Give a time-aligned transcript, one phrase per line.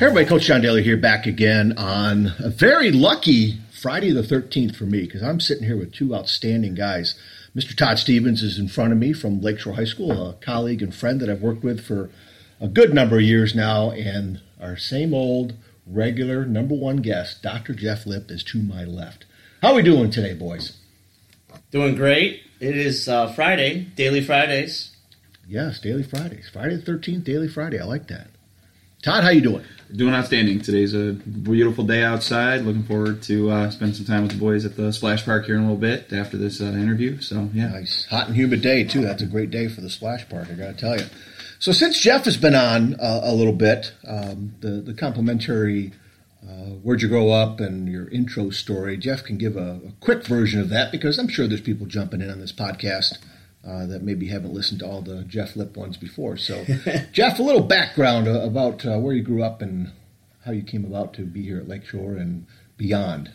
[0.00, 4.74] Hey everybody, Coach John Daly here, back again on a very lucky Friday the 13th
[4.74, 7.20] for me because I'm sitting here with two outstanding guys.
[7.54, 7.76] Mr.
[7.76, 11.20] Todd Stevens is in front of me from Lakeshore High School, a colleague and friend
[11.20, 12.08] that I've worked with for
[12.62, 15.52] a good number of years now, and our same old
[15.86, 17.74] regular number one guest, Dr.
[17.74, 19.26] Jeff Lip, is to my left.
[19.60, 20.78] How are we doing today, boys?
[21.72, 22.40] Doing great.
[22.58, 24.96] It is uh, Friday, Daily Fridays.
[25.46, 26.48] Yes, Daily Fridays.
[26.50, 27.78] Friday the 13th, Daily Friday.
[27.78, 28.28] I like that.
[29.02, 29.64] Todd, how you doing?
[29.96, 30.60] Doing outstanding.
[30.60, 32.60] Today's a beautiful day outside.
[32.66, 35.54] Looking forward to uh, spend some time with the boys at the splash park here
[35.54, 37.18] in a little bit after this uh, interview.
[37.22, 39.00] So yeah, nice, hot and humid day too.
[39.00, 40.48] That's a great day for the splash park.
[40.50, 41.06] I got to tell you.
[41.60, 45.92] So since Jeff has been on uh, a little bit, um, the the complimentary
[46.46, 50.26] uh, where'd you grow up and your intro story, Jeff can give a, a, quick
[50.26, 53.16] version of that because I'm sure there's people jumping in on this podcast
[53.66, 56.36] uh, that maybe haven't listened to all the Jeff Lip ones before.
[56.36, 56.64] So,
[57.12, 59.92] Jeff, a little background about uh, where you grew up and
[60.44, 63.30] how you came about to be here at Lakeshore and beyond.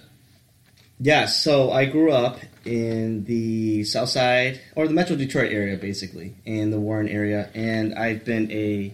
[1.00, 6.36] Yeah, so I grew up in the South Side or the Metro Detroit area, basically,
[6.46, 8.94] in the Warren area, and I've been a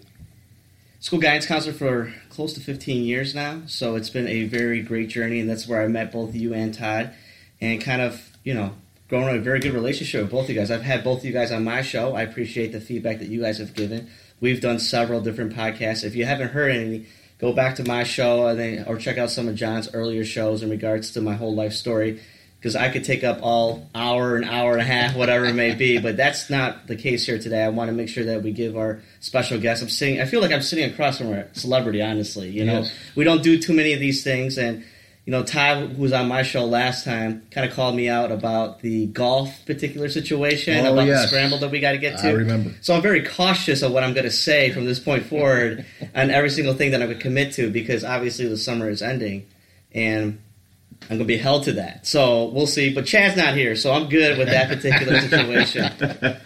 [0.99, 3.61] school guidance counselor for close to 15 years now.
[3.67, 6.73] So it's been a very great journey, and that's where I met both you and
[6.73, 7.13] Todd,
[7.61, 8.73] and kind of you know
[9.11, 10.71] grown a very good relationship with both of you guys.
[10.71, 12.15] I've had both of you guys on my show.
[12.15, 14.09] I appreciate the feedback that you guys have given.
[14.39, 16.05] We've done several different podcasts.
[16.05, 18.47] If you haven't heard any, go back to my show
[18.87, 22.21] or check out some of John's earlier shows in regards to my whole life story.
[22.57, 25.75] Because I could take up all hour, an hour and a half, whatever it may
[25.75, 27.65] be, but that's not the case here today.
[27.65, 29.83] I want to make sure that we give our special guests.
[29.83, 30.21] I'm sitting.
[30.21, 32.01] I feel like I'm sitting across from a celebrity.
[32.01, 32.93] Honestly, you know, yes.
[33.15, 34.85] we don't do too many of these things, and
[35.25, 38.31] you know, Ty, who was on my show last time, kind of called me out
[38.31, 41.21] about the golf particular situation, oh, about yes.
[41.21, 42.29] the scramble that we got to get to.
[42.29, 42.71] I remember.
[42.81, 46.31] So I'm very cautious of what I'm going to say from this point forward on
[46.31, 49.45] every single thing that I'm going to commit to because obviously the summer is ending
[49.93, 50.41] and
[51.03, 52.07] I'm going to be held to that.
[52.07, 52.93] So we'll see.
[52.93, 55.91] But Chad's not here, so I'm good with that particular situation.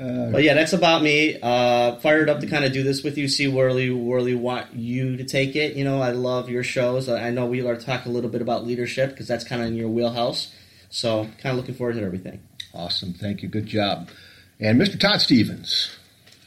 [0.00, 1.38] Uh, but yeah, that's about me.
[1.42, 3.28] Uh, fired up to kind of do this with you.
[3.28, 5.76] See where we really want you to take it.
[5.76, 7.08] You know, I love your shows.
[7.08, 9.74] I know we are talk a little bit about leadership because that's kind of in
[9.74, 10.54] your wheelhouse.
[10.88, 12.40] So, kind of looking forward to everything.
[12.72, 13.48] Awesome, thank you.
[13.48, 14.08] Good job.
[14.58, 14.98] And Mr.
[14.98, 15.90] Todd Stevens,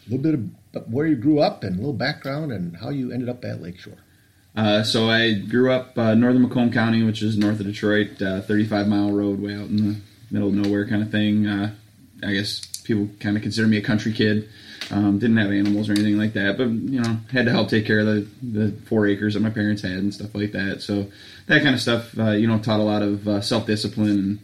[0.08, 0.34] a little bit
[0.74, 3.62] of where you grew up and a little background and how you ended up at
[3.62, 3.98] Lakeshore.
[4.56, 8.42] Uh, so I grew up uh, northern Macomb County, which is north of Detroit, uh,
[8.42, 9.96] 35 mile road, way out in the
[10.32, 11.48] middle of nowhere kind of thing.
[11.48, 11.74] Uh,
[12.24, 14.50] I guess people kind of consider me a country kid.
[14.92, 17.86] Um, didn't have animals or anything like that, but you know, had to help take
[17.86, 20.82] care of the, the four acres that my parents had and stuff like that.
[20.82, 21.08] So
[21.48, 24.40] that kind of stuff, uh, you know, taught a lot of uh, self discipline and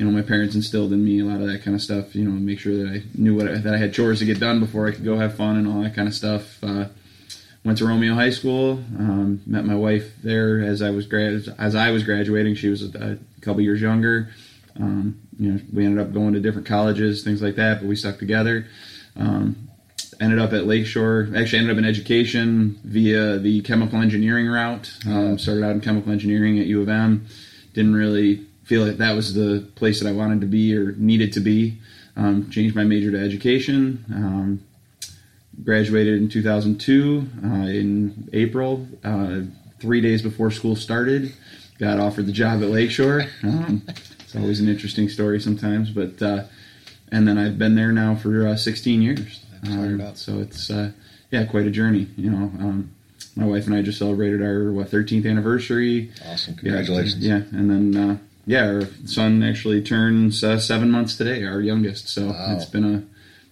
[0.00, 2.14] you know, my parents instilled in me a lot of that kind of stuff.
[2.14, 4.40] You know, make sure that I knew what I, that I had chores to get
[4.40, 6.56] done before I could go have fun and all that kind of stuff.
[6.64, 6.86] Uh,
[7.66, 8.82] went to Romeo High School.
[8.98, 12.54] Um, met my wife there as I was grad as I was graduating.
[12.54, 14.30] She was a, a couple years younger.
[14.78, 17.96] Um, you know, we ended up going to different colleges, things like that, but we
[17.96, 18.66] stuck together.
[19.16, 19.70] Um,
[20.20, 21.28] ended up at Lakeshore.
[21.34, 24.92] Actually, ended up in education via the chemical engineering route.
[25.06, 27.26] Um, started out in chemical engineering at U of M.
[27.72, 31.32] Didn't really feel like that was the place that I wanted to be or needed
[31.34, 31.78] to be.
[32.16, 34.04] Um, changed my major to education.
[34.12, 34.64] Um,
[35.64, 39.40] graduated in 2002 uh, in April, uh,
[39.80, 41.32] three days before school started.
[41.78, 43.24] Got offered the job at Lakeshore.
[44.30, 46.44] It's always an interesting story sometimes, but uh,
[47.10, 49.44] and then I've been there now for uh, 16 years.
[49.64, 50.92] Um, so it's uh,
[51.32, 52.06] yeah, quite a journey.
[52.16, 52.94] You know, um,
[53.34, 56.12] my wife and I just celebrated our what 13th anniversary.
[56.24, 57.26] Awesome, congratulations!
[57.26, 62.08] Yeah, and then uh, yeah, our son actually turns uh, seven months today, our youngest.
[62.08, 62.54] So wow.
[62.54, 63.02] it's been a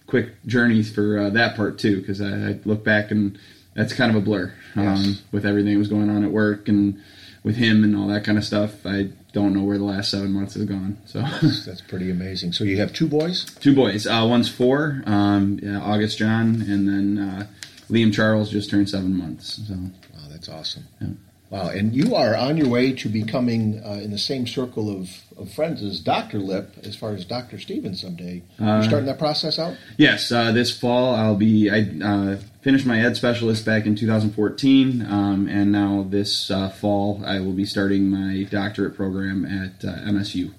[0.09, 3.37] quick journey for uh, that part too, because I, I, look back and
[3.75, 5.05] that's kind of a blur yes.
[5.05, 7.03] um, with everything that was going on at work and
[7.43, 8.85] with him and all that kind of stuff.
[8.85, 10.97] I don't know where the last seven months has gone.
[11.05, 11.21] So
[11.65, 12.53] that's pretty amazing.
[12.53, 13.45] So you have two boys?
[13.45, 14.07] Two boys.
[14.07, 17.47] Uh, one's four, um, yeah, August John, and then uh,
[17.89, 19.61] Liam Charles just turned seven months.
[19.67, 20.85] So wow, that's awesome.
[20.99, 21.09] Yeah.
[21.49, 25.09] Wow, and you are on your way to becoming uh, in the same circle of,
[25.35, 26.37] of friends as Dr.
[26.37, 27.57] Lip, as far as Dr.
[27.57, 28.43] Stevens someday.
[28.59, 29.75] You're uh, starting that process out?
[29.97, 31.71] Yes, uh, this fall I'll be.
[31.71, 37.23] I uh, finished my ed specialist back in 2014, um, and now this uh, fall
[37.25, 40.51] I will be starting my doctorate program at uh, MSU.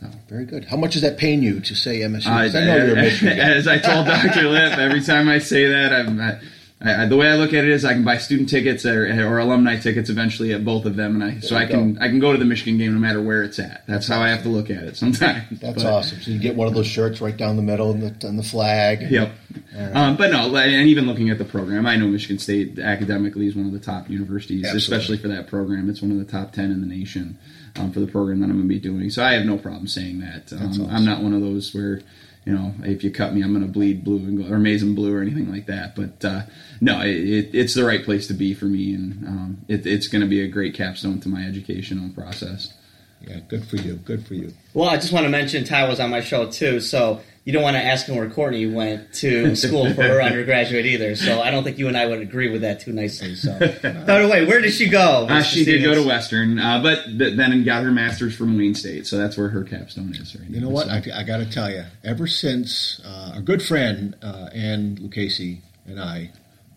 [0.00, 0.06] So.
[0.28, 0.64] Very good.
[0.64, 2.26] How much is that paying you to say MSU?
[2.26, 3.00] I know you're a
[3.56, 4.48] As I told Dr.
[4.48, 6.20] Lip, every time I say that, I'm.
[6.20, 6.40] I,
[6.80, 9.04] I, I, the way I look at it is, I can buy student tickets or,
[9.04, 12.00] or alumni tickets eventually at both of them, and I so I can go.
[12.00, 13.84] I can go to the Michigan game no matter where it's at.
[13.88, 14.20] That's, how.
[14.20, 15.60] I have to look at it sometimes.
[15.60, 16.20] That's but, awesome.
[16.20, 18.44] So you get one of those shirts right down the middle and the, and the
[18.44, 19.02] flag.
[19.02, 19.32] And, yep.
[19.74, 19.92] Right.
[19.92, 23.56] Um, but no, and even looking at the program, I know Michigan State academically is
[23.56, 24.78] one of the top universities, Absolutely.
[24.78, 25.90] especially for that program.
[25.90, 27.38] It's one of the top ten in the nation
[27.76, 29.10] um, for the program that I'm going to be doing.
[29.10, 30.52] So I have no problem saying that.
[30.52, 30.90] Um, awesome.
[30.90, 32.02] I'm not one of those where
[32.48, 34.82] you know, if you cut me, I'm going to bleed blue and go, or maize
[34.82, 35.94] and blue or anything like that.
[35.94, 36.42] But uh,
[36.80, 40.08] no, it, it, it's the right place to be for me, and um, it, it's
[40.08, 42.72] going to be a great capstone to my educational process.
[43.20, 43.96] Yeah, good for you.
[43.96, 44.54] Good for you.
[44.72, 47.62] Well, I just want to mention Ty was on my show too, so you don't
[47.62, 51.16] want to ask him where Courtney went to school for her undergraduate either.
[51.16, 53.34] So I don't think you and I would agree with that too nicely.
[53.36, 55.26] So, by the way, where did she go?
[55.26, 58.74] Uh, she did go to Western, uh, but th- then got her master's from Wayne
[58.74, 59.06] State.
[59.06, 60.88] So that's where her capstone is right You know what?
[60.88, 60.92] So.
[60.92, 65.62] I, I got to tell you, ever since uh, our good friend uh, Ann Lucchese
[65.86, 66.30] and I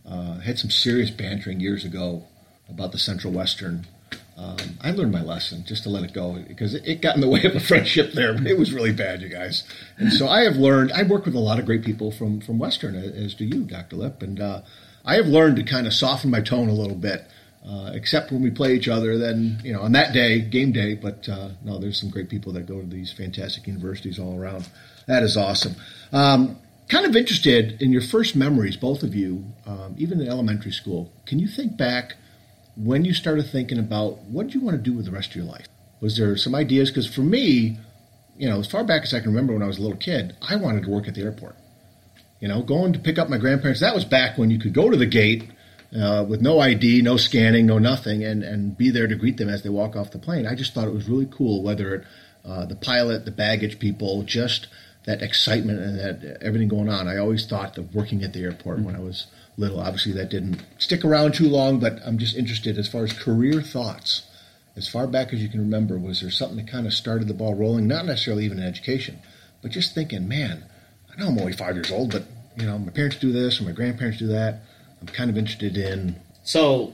[0.09, 2.23] uh, had some serious bantering years ago
[2.69, 3.87] about the Central Western
[4.41, 7.21] um, I learned my lesson just to let it go because it, it, got in
[7.21, 8.35] the way of a friendship there.
[8.47, 9.63] It was really bad, you guys.
[9.97, 10.91] And so I have learned.
[10.93, 13.97] I work with a lot of great people from from Western, as do you, Dr.
[13.97, 14.61] Lip, and uh,
[15.05, 17.27] I have learned to kind of soften my tone a little bit.
[17.63, 20.95] Uh, except when we play each other, then you know on that day, game day.
[20.95, 24.67] But uh, no, there's some great people that go to these fantastic universities all around.
[25.05, 25.75] That is awesome.
[26.11, 26.57] Um,
[26.89, 31.11] kind of interested in your first memories, both of you, um, even in elementary school.
[31.27, 32.15] Can you think back?
[32.75, 35.35] When you started thinking about what do you want to do with the rest of
[35.35, 35.67] your life?
[35.99, 36.89] Was there some ideas?
[36.89, 37.77] Because for me,
[38.37, 40.35] you know, as far back as I can remember when I was a little kid,
[40.41, 41.55] I wanted to work at the airport.
[42.39, 44.89] You know, going to pick up my grandparents, that was back when you could go
[44.89, 45.51] to the gate
[45.95, 49.49] uh, with no ID, no scanning, no nothing, and, and be there to greet them
[49.49, 50.47] as they walk off the plane.
[50.47, 52.03] I just thought it was really cool, whether it,
[52.43, 54.67] uh, the pilot, the baggage people, just
[55.05, 57.07] that excitement and that everything going on.
[57.07, 58.85] I always thought of working at the airport mm-hmm.
[58.85, 59.27] when I was
[59.57, 59.79] little.
[59.79, 63.61] Obviously, that didn't stick around too long, but I'm just interested as far as career
[63.61, 64.23] thoughts.
[64.75, 67.33] As far back as you can remember, was there something that kind of started the
[67.33, 67.87] ball rolling?
[67.87, 69.19] Not necessarily even in education,
[69.61, 70.63] but just thinking, man,
[71.11, 72.23] I know I'm only five years old, but
[72.55, 74.61] you know, my parents do this or my grandparents do that.
[75.01, 76.15] I'm kind of interested in.
[76.43, 76.93] So,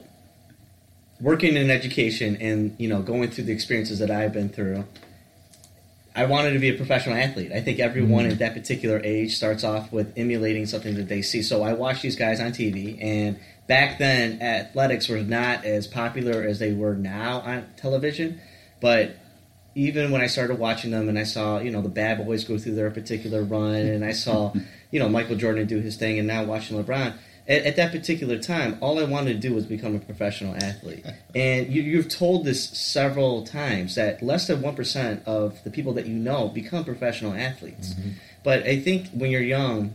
[1.20, 4.84] working in education and you know going through the experiences that I've been through,
[6.14, 7.52] I wanted to be a professional athlete.
[7.52, 11.42] I think everyone at that particular age starts off with emulating something that they see.
[11.42, 16.42] So I watched these guys on TV, and back then athletics were not as popular
[16.42, 18.40] as they were now on television.
[18.80, 19.16] But
[19.74, 22.58] even when I started watching them, and I saw you know the bad boys go
[22.58, 24.52] through their particular run, and I saw
[24.90, 27.14] you know Michael Jordan do his thing, and now watching LeBron
[27.48, 31.04] at, at, that particular time, all I wanted to do was become a professional athlete.
[31.34, 36.06] and you, you've told this several times that less than 1% of the people that
[36.06, 37.94] you know become professional athletes.
[37.94, 38.10] Mm-hmm.
[38.44, 39.94] But I think when you're young,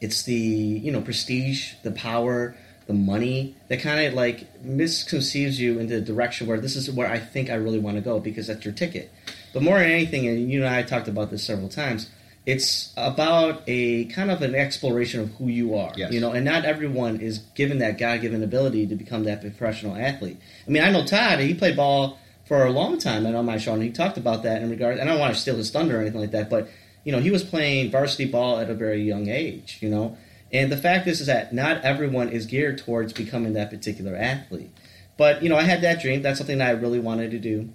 [0.00, 2.54] it's the, you know, prestige, the power,
[2.86, 7.10] the money that kind of like misconceives you into the direction where this is where
[7.10, 9.10] I think I really want to go because that's your ticket.
[9.52, 12.10] But more than anything, and you and I talked about this several times,
[12.46, 15.92] it's about a kind of an exploration of who you are.
[15.96, 16.12] Yes.
[16.12, 19.96] You know, and not everyone is given that God given ability to become that professional
[19.96, 20.36] athlete.
[20.66, 23.56] I mean, I know Todd, he played ball for a long time and on my
[23.56, 24.98] show, and he talked about that in regard.
[24.98, 26.68] And I don't want to steal his thunder or anything like that, but
[27.02, 29.78] you know, he was playing varsity ball at a very young age.
[29.80, 30.18] You know,
[30.52, 34.70] and the fact is, is that not everyone is geared towards becoming that particular athlete.
[35.16, 36.20] But you know, I had that dream.
[36.20, 37.70] That's something that I really wanted to do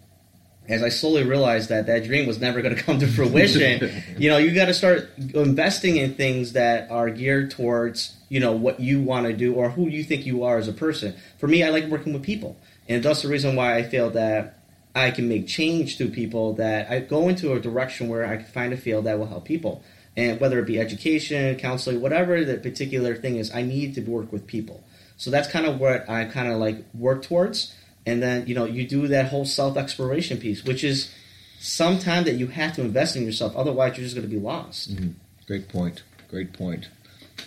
[0.70, 4.30] as I slowly realized that that dream was never going to come to fruition, you
[4.30, 8.80] know, you got to start investing in things that are geared towards, you know, what
[8.80, 11.16] you want to do or who you think you are as a person.
[11.40, 12.56] For me, I like working with people.
[12.88, 14.60] And that's the reason why I feel that
[14.96, 18.46] I can make change through people, that I go into a direction where I can
[18.46, 19.84] find a field that will help people.
[20.16, 24.32] And whether it be education, counseling, whatever the particular thing is, I need to work
[24.32, 24.84] with people.
[25.18, 27.74] So that's kind of what I kind of like work towards
[28.06, 31.13] and then you know you do that whole self exploration piece, which is
[31.60, 33.56] some time that you have to invest in yourself.
[33.56, 34.96] Otherwise, you're just going to be lost.
[34.96, 35.10] Mm-hmm.
[35.48, 36.03] Great point.
[36.29, 36.89] Great point.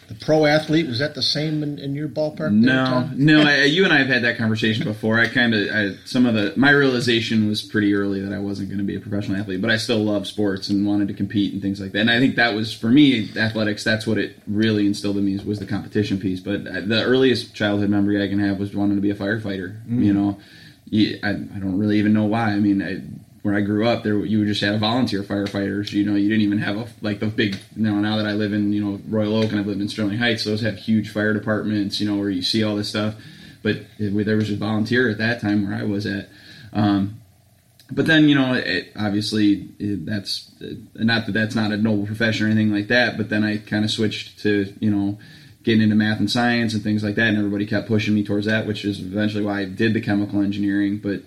[0.09, 2.53] The pro athlete was that the same in, in your ballpark?
[2.53, 3.43] No, no.
[3.43, 5.19] I, you and I have had that conversation before.
[5.19, 8.79] I kind of some of the my realization was pretty early that I wasn't going
[8.79, 11.63] to be a professional athlete, but I still love sports and wanted to compete and
[11.63, 12.01] things like that.
[12.01, 13.85] And I think that was for me athletics.
[13.85, 16.41] That's what it really instilled in me was the competition piece.
[16.41, 19.85] But the earliest childhood memory I can have was wanting to be a firefighter.
[19.87, 20.05] Mm.
[20.05, 20.39] You know,
[21.23, 22.51] I, I don't really even know why.
[22.51, 23.01] I mean, I,
[23.43, 25.93] where I grew up, there you just have volunteer firefighters.
[25.93, 27.57] You know, you didn't even have a like the big.
[27.77, 29.89] You know, now that I live in you know Royal Oak and I've lived in
[29.89, 32.01] Sterling Heights, those have huge fire departments.
[32.01, 33.17] You know, where you see all this stuff.
[33.63, 36.29] But it, there was a volunteer at that time where I was at.
[36.73, 37.21] Um,
[37.91, 40.51] but then you know, it, obviously it, that's
[40.95, 43.17] not that that's not a noble profession or anything like that.
[43.17, 45.19] But then I kind of switched to you know
[45.65, 48.47] getting into math and science and things like that, and everybody kept pushing me towards
[48.47, 50.99] that, which is eventually why I did the chemical engineering.
[50.99, 51.23] But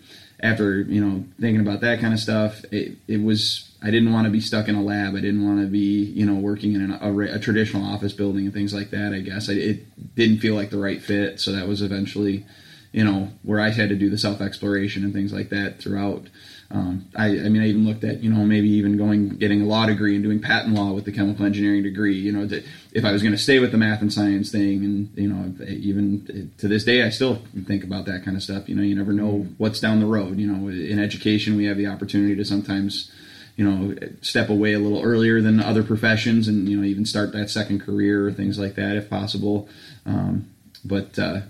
[0.45, 4.25] after you know thinking about that kind of stuff, it, it was I didn't want
[4.25, 5.15] to be stuck in a lab.
[5.15, 8.45] I didn't want to be you know working in an, a, a, traditional office building
[8.45, 9.13] and things like that.
[9.13, 12.45] I guess I, it didn't feel like the right fit, so that was eventually
[12.91, 16.27] you know where I had to do the self exploration and things like that throughout.
[16.71, 19.65] Um, I, I, mean, I even looked at, you know, maybe even going, getting a
[19.65, 22.47] law degree and doing patent law with the chemical engineering degree, you know,
[22.91, 24.83] if I was going to stay with the math and science thing.
[24.83, 28.67] And, you know, even to this day, I still think about that kind of stuff.
[28.67, 30.39] You know, you never know what's down the road.
[30.39, 33.11] You know, in education, we have the opportunity to sometimes,
[33.55, 37.31] you know, step away a little earlier than other professions and, you know, even start
[37.33, 39.69] that second career or things like that if possible.
[40.05, 40.49] Um,
[40.83, 41.41] but, uh,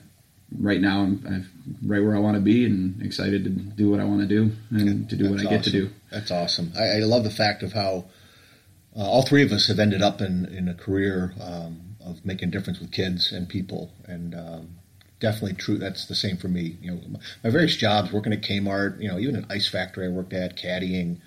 [0.60, 4.00] right now I'm, I'm, right where I want to be and excited to do what
[4.00, 5.90] I want to do and to do what I get to do.
[6.12, 6.72] That's awesome.
[6.78, 8.06] I, I, love the fact of how
[8.96, 12.50] uh, all three of us have ended up in, in a career um, of making
[12.50, 14.76] a difference with kids and people, and um,
[15.20, 15.78] definitely true.
[15.78, 16.78] That's the same for me.
[16.82, 17.02] You know,
[17.44, 20.58] my various jobs, working at Kmart, you know, even an ice factory I worked at,
[20.58, 21.18] caddying,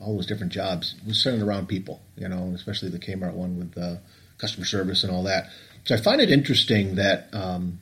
[0.00, 2.00] all those different jobs was centered around people.
[2.16, 3.96] You know, especially the Kmart one with uh,
[4.38, 5.50] customer service and all that.
[5.84, 7.28] So I find it interesting that.
[7.32, 7.80] Um,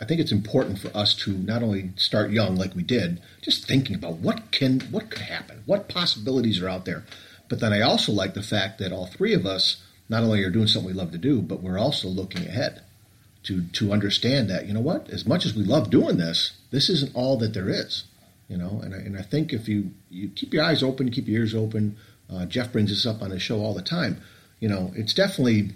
[0.00, 3.66] I think it's important for us to not only start young like we did, just
[3.66, 7.04] thinking about what can what could happen, what possibilities are out there.
[7.48, 10.50] But then I also like the fact that all three of us not only are
[10.50, 12.82] doing something we love to do, but we're also looking ahead
[13.42, 16.88] to to understand that you know what, as much as we love doing this, this
[16.88, 18.04] isn't all that there is.
[18.48, 21.28] You know, and I, and I think if you you keep your eyes open, keep
[21.28, 21.96] your ears open.
[22.32, 24.20] Uh, Jeff brings this up on his show all the time.
[24.60, 25.70] You know, it's definitely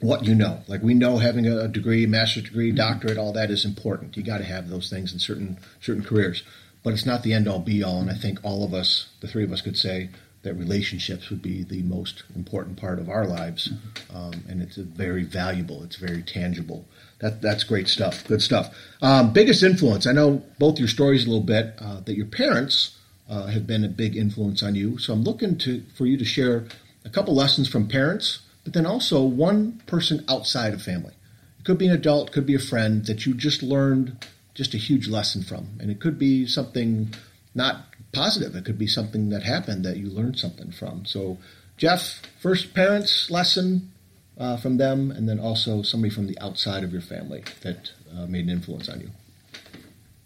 [0.00, 0.60] what you know.
[0.66, 4.16] Like we know having a degree, master's degree, doctorate, all that is important.
[4.16, 6.42] You got to have those things in certain certain careers,
[6.82, 8.00] but it's not the end all be all.
[8.00, 10.10] And I think all of us, the three of us, could say
[10.42, 14.16] that relationships would be the most important part of our lives, mm-hmm.
[14.16, 15.82] um, and it's very valuable.
[15.84, 16.86] It's very tangible.
[17.18, 18.26] That that's great stuff.
[18.26, 18.74] Good stuff.
[19.02, 20.06] Um, biggest influence.
[20.06, 22.96] I know both your stories a little bit uh, that your parents
[23.28, 24.96] uh, have been a big influence on you.
[24.98, 26.64] So I'm looking to for you to share
[27.04, 28.40] a couple lessons from parents
[28.70, 31.12] but then also one person outside of family.
[31.58, 34.24] It could be an adult, could be a friend that you just learned
[34.54, 35.66] just a huge lesson from.
[35.80, 37.12] And it could be something
[37.52, 38.54] not positive.
[38.54, 41.04] It could be something that happened that you learned something from.
[41.04, 41.38] So,
[41.78, 43.90] Jeff, first parents' lesson
[44.38, 48.26] uh, from them, and then also somebody from the outside of your family that uh,
[48.26, 49.10] made an influence on you.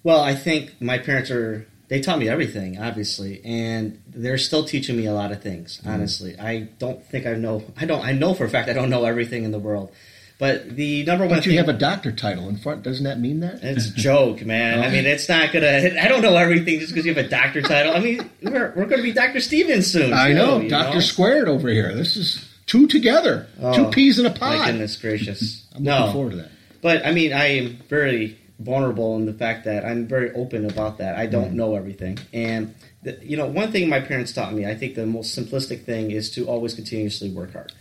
[0.03, 4.97] Well, I think my parents are they taught me everything, obviously, and they're still teaching
[4.97, 5.79] me a lot of things.
[5.79, 5.88] Mm-hmm.
[5.88, 7.64] Honestly, I don't think I know.
[7.76, 8.05] I don't.
[8.05, 9.93] I know for a fact I don't know everything in the world.
[10.38, 11.37] But the number one.
[11.37, 12.83] But you thing, have a doctor title in front.
[12.83, 13.62] Doesn't that mean that?
[13.62, 14.83] It's a joke, man.
[14.83, 15.93] I mean, it's not gonna.
[16.00, 17.95] I don't know everything just because you have a doctor title.
[17.95, 20.12] I mean, we're, we're going to be Doctor Stevens soon.
[20.12, 21.95] I too, know, Doctor Squared over here.
[21.95, 24.59] This is two together, oh, two peas in a pod.
[24.59, 25.67] My goodness gracious!
[25.75, 26.12] I'm looking no.
[26.12, 26.50] forward to that.
[26.83, 30.99] But I mean, I am very vulnerable in the fact that I'm very open about
[30.99, 31.16] that.
[31.16, 31.54] I don't mm.
[31.54, 35.06] know everything, and the, you know, one thing my parents taught me, I think the
[35.06, 37.73] most simplistic thing is to always continuously work hard.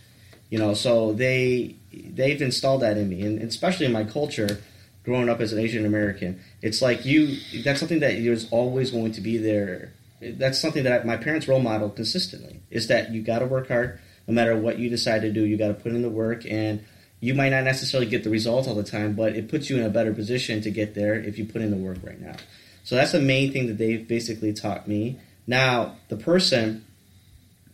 [0.50, 4.62] You know, so they they've installed that in me, and especially in my culture,
[5.04, 9.12] growing up as an Asian American, it's like you that's something that is always going
[9.12, 9.92] to be there.
[10.20, 14.00] That's something that my parents role model consistently is that you got to work hard
[14.26, 15.44] no matter what you decide to do.
[15.44, 16.84] You got to put in the work and
[17.24, 19.82] you might not necessarily get the results all the time, but it puts you in
[19.82, 22.36] a better position to get there if you put in the work right now.
[22.84, 25.18] So that's the main thing that they've basically taught me.
[25.46, 26.84] Now, the person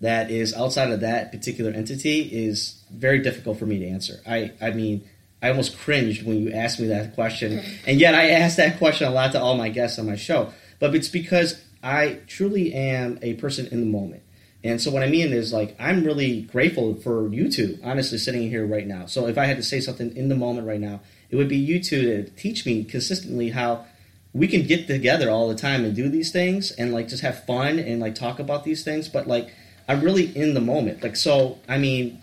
[0.00, 4.20] that is outside of that particular entity is very difficult for me to answer.
[4.24, 5.02] I, I mean,
[5.42, 9.08] I almost cringed when you asked me that question, and yet I ask that question
[9.08, 10.52] a lot to all my guests on my show.
[10.78, 14.22] But it's because I truly am a person in the moment.
[14.62, 18.48] And so what I mean is like I'm really grateful for you two, honestly, sitting
[18.50, 19.06] here right now.
[19.06, 21.00] So if I had to say something in the moment right now,
[21.30, 23.86] it would be you two to teach me consistently how
[24.32, 27.44] we can get together all the time and do these things and like just have
[27.44, 29.08] fun and like talk about these things.
[29.08, 29.50] But like
[29.88, 31.02] I'm really in the moment.
[31.02, 32.20] Like so, I mean,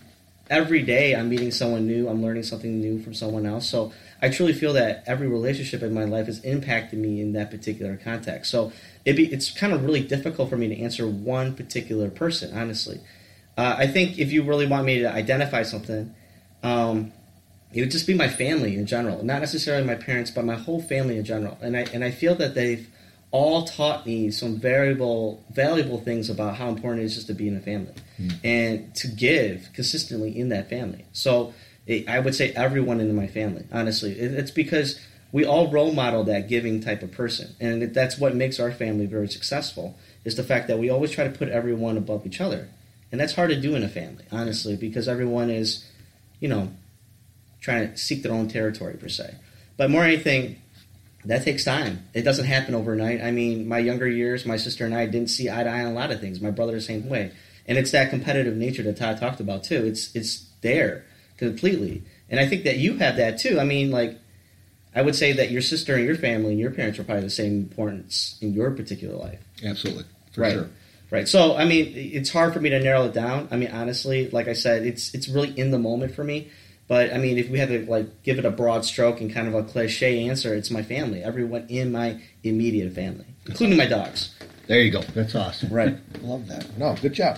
[0.50, 3.67] every day I'm meeting someone new, I'm learning something new from someone else.
[3.67, 3.91] So
[4.22, 7.98] I truly feel that every relationship in my life has impacted me in that particular
[7.98, 8.50] context.
[8.51, 8.72] So
[9.08, 13.00] it be, it's kind of really difficult for me to answer one particular person, honestly.
[13.58, 16.14] Uh, I think if you really want me to identify something,
[16.62, 17.14] um,
[17.72, 20.82] it would just be my family in general, not necessarily my parents, but my whole
[20.82, 21.58] family in general.
[21.62, 22.86] And I and I feel that they've
[23.32, 27.48] all taught me some variable, valuable things about how important it is just to be
[27.48, 28.34] in a family mm.
[28.44, 31.06] and to give consistently in that family.
[31.14, 31.54] So
[32.08, 34.12] I would say everyone in my family, honestly.
[34.12, 35.00] It's because
[35.31, 39.05] we all role model that giving type of person, and that's what makes our family
[39.05, 39.98] very successful.
[40.24, 42.69] Is the fact that we always try to put everyone above each other,
[43.12, 45.86] and that's hard to do in a family, honestly, because everyone is,
[46.39, 46.72] you know,
[47.62, 49.36] trying to seek their own territory per se.
[49.75, 50.62] But more anything,
[51.25, 52.07] that takes time.
[52.13, 53.22] It doesn't happen overnight.
[53.22, 55.91] I mean, my younger years, my sister and I didn't see eye to eye on
[55.91, 56.41] a lot of things.
[56.41, 57.31] My brother the same way,
[57.67, 59.86] and it's that competitive nature that Todd talked about too.
[59.86, 61.05] It's it's there
[61.38, 63.60] completely, and I think that you have that too.
[63.60, 64.17] I mean, like
[64.98, 67.30] I would say that your sister and your family and your parents were probably the
[67.30, 69.39] same importance in your particular life.
[69.63, 70.54] Absolutely, for right.
[70.54, 70.70] sure.
[71.12, 71.27] Right.
[71.27, 73.48] So I mean, it's hard for me to narrow it down.
[73.51, 76.50] I mean, honestly, like I said, it's it's really in the moment for me.
[76.88, 79.48] But I mean, if we had to like give it a broad stroke and kind
[79.48, 81.24] of a cliche answer, it's my family.
[81.24, 84.34] Everyone in my immediate family, including my dogs.
[84.66, 85.01] There you go.
[85.13, 85.70] That's awesome.
[85.70, 85.96] Right.
[86.24, 86.75] Love that.
[86.75, 87.38] No, good job.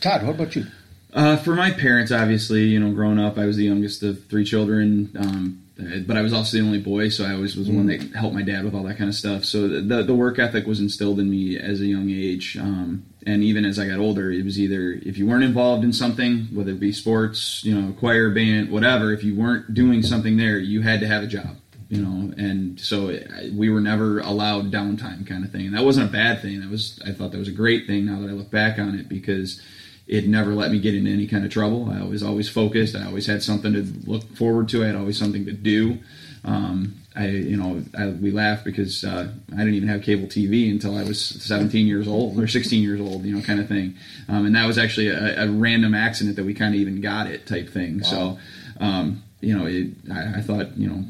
[0.00, 0.66] Todd, what about you?
[1.12, 4.44] Uh, for my parents, obviously, you know, growing up, I was the youngest of three
[4.44, 5.10] children.
[5.18, 8.02] Um, but I was also the only boy, so I always was the one that
[8.14, 9.44] helped my dad with all that kind of stuff.
[9.44, 13.42] So the the work ethic was instilled in me as a young age, um, and
[13.42, 16.72] even as I got older, it was either if you weren't involved in something, whether
[16.72, 20.82] it be sports, you know, choir, band, whatever, if you weren't doing something there, you
[20.82, 21.56] had to have a job,
[21.88, 25.66] you know, and so it, we were never allowed downtime, kind of thing.
[25.66, 26.60] And that wasn't a bad thing.
[26.60, 28.04] That was I thought that was a great thing.
[28.06, 29.62] Now that I look back on it, because
[30.06, 31.90] it never let me get into any kind of trouble.
[31.90, 32.96] I was always focused.
[32.96, 34.82] I always had something to look forward to.
[34.82, 35.98] I had always something to do.
[36.44, 40.70] Um, I, you know, I, we laugh because uh, I didn't even have cable TV
[40.70, 43.96] until I was 17 years old or 16 years old, you know, kind of thing.
[44.28, 47.26] Um, and that was actually a, a, random accident that we kind of even got
[47.26, 47.98] it type thing.
[47.98, 48.04] Wow.
[48.04, 48.38] So,
[48.80, 51.04] um, you know, it, I, I, thought, you know,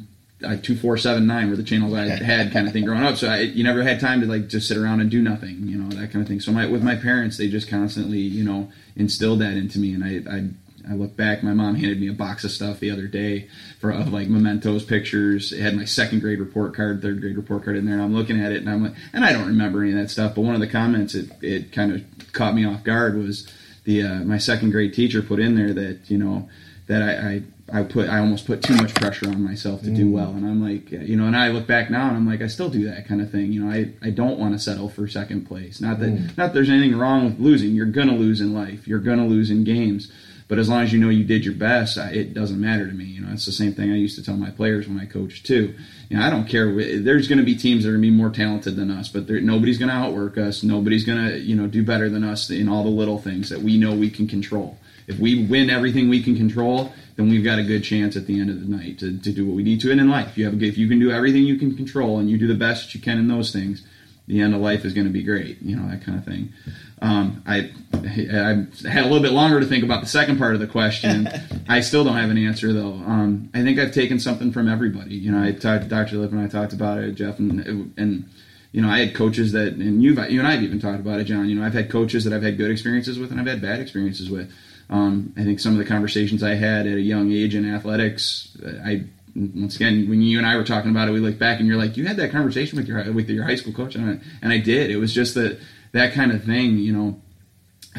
[0.63, 3.17] two four seven nine were the channels I had kind of thing growing up.
[3.17, 5.79] So I, you never had time to like just sit around and do nothing, you
[5.79, 6.41] know, that kind of thing.
[6.41, 10.05] So my with my parents, they just constantly, you know, instilled that into me, and
[10.05, 10.49] I, I
[10.89, 13.91] I look back, my mom handed me a box of stuff the other day for
[13.91, 15.53] of like mementos, pictures.
[15.53, 17.95] It had my second grade report card, third grade report card in there.
[17.95, 20.11] And I'm looking at it and I'm like, and I don't remember any of that
[20.11, 20.35] stuff.
[20.35, 23.49] But one of the comments it, it kind of caught me off guard was
[23.85, 26.49] the uh, my second grade teacher put in there that you know
[26.87, 30.07] that I, I I put I almost put too much pressure on myself to do
[30.07, 30.13] mm.
[30.13, 32.47] well, and I'm like, you know, and I look back now and I'm like, I
[32.49, 33.53] still do that kind of thing.
[33.53, 35.81] You know, I, I don't want to settle for second place.
[35.81, 36.27] Not that mm.
[36.37, 37.75] not that there's anything wrong with losing.
[37.75, 38.87] You're gonna lose in life.
[38.87, 40.11] You're gonna lose in games.
[40.49, 42.93] But as long as you know you did your best, I, it doesn't matter to
[42.93, 43.05] me.
[43.05, 45.47] You know, it's the same thing I used to tell my players when I coached
[45.47, 45.75] too.
[46.11, 46.67] You know, I don't care.
[47.01, 49.31] There's going to be teams that are going to be more talented than us, but
[49.31, 50.63] nobody's going to outwork us.
[50.63, 53.61] Nobody's going to, you know, do better than us in all the little things that
[53.61, 54.77] we know we can control.
[55.13, 58.41] If we win everything we can control, then we've got a good chance at the
[58.41, 59.91] end of the night to, to do what we need to.
[59.91, 62.31] And in life, you have a, if you can do everything you can control and
[62.31, 63.85] you do the best you can in those things,
[64.27, 65.61] the end of life is going to be great.
[65.61, 66.53] You know that kind of thing.
[67.01, 70.61] Um, I I had a little bit longer to think about the second part of
[70.61, 71.29] the question.
[71.69, 72.93] I still don't have an answer though.
[72.93, 75.17] Um, I think I've taken something from everybody.
[75.17, 76.19] You know, I talked to Dr.
[76.19, 78.29] Lip and I talked about it, Jeff, and and
[78.73, 81.21] you know, I had coaches that, and you've you and I have even talked about
[81.21, 81.49] it, John.
[81.49, 83.81] You know, I've had coaches that I've had good experiences with, and I've had bad
[83.81, 84.51] experiences with.
[84.93, 88.55] Um, I think some of the conversations I had at a young age in athletics,
[88.85, 91.67] I once again when you and I were talking about it, we look back and
[91.67, 94.21] you're like, you had that conversation with your with your high school coach, and I,
[94.43, 94.91] and I did.
[94.91, 95.59] It was just that
[95.93, 96.77] that kind of thing.
[96.77, 97.21] You know,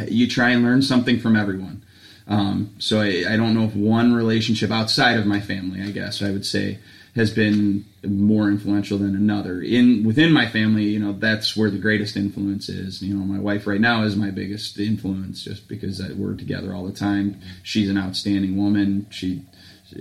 [0.07, 1.83] you try and learn something from everyone.
[2.27, 6.21] Um, so I, I don't know if one relationship outside of my family, I guess
[6.21, 6.77] I would say,
[7.15, 9.61] has been more influential than another.
[9.61, 13.01] In within my family, you know, that's where the greatest influence is.
[13.01, 16.85] You know, my wife right now is my biggest influence, just because we're together all
[16.85, 17.39] the time.
[17.61, 19.07] She's an outstanding woman.
[19.11, 19.45] She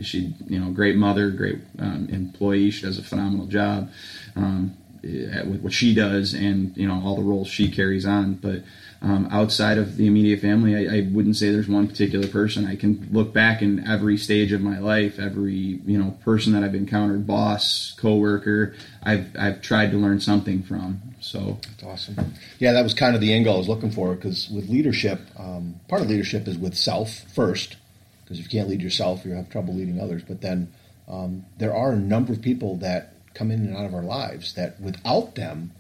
[0.01, 2.71] she you know great mother, great um, employee.
[2.71, 3.91] She does a phenomenal job
[4.35, 8.35] um, with what she does, and you know all the roles she carries on.
[8.35, 8.63] But
[9.03, 12.67] um, outside of the immediate family, I, I, wouldn't say there's one particular person.
[12.67, 16.63] I can look back in every stage of my life, every you know person that
[16.63, 21.01] I've encountered, boss, coworker, I've I've tried to learn something from.
[21.21, 22.35] So that's awesome.
[22.61, 25.81] Yeah, that was kind of the angle I was looking for because with leadership, um,
[25.89, 27.77] part of leadership is with self first,
[28.23, 30.23] because if you can't lead yourself, you have trouble leading others.
[30.23, 30.73] But then
[31.09, 34.55] um, there are a number of people that come in and out of our lives
[34.55, 35.73] that without them,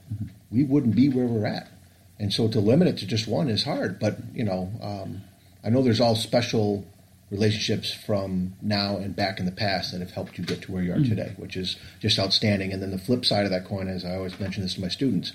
[0.50, 1.68] we wouldn't be where we're at.
[2.22, 3.98] And so to limit it to just one is hard.
[3.98, 5.22] But you know, um,
[5.64, 6.87] I know there's all special
[7.32, 10.85] relationships from now and back in the past that have helped you get to where
[10.85, 11.08] you are mm-hmm.
[11.08, 12.72] today, which is just outstanding.
[12.72, 14.88] And then the flip side of that coin, as I always mention this to my
[14.88, 15.32] students,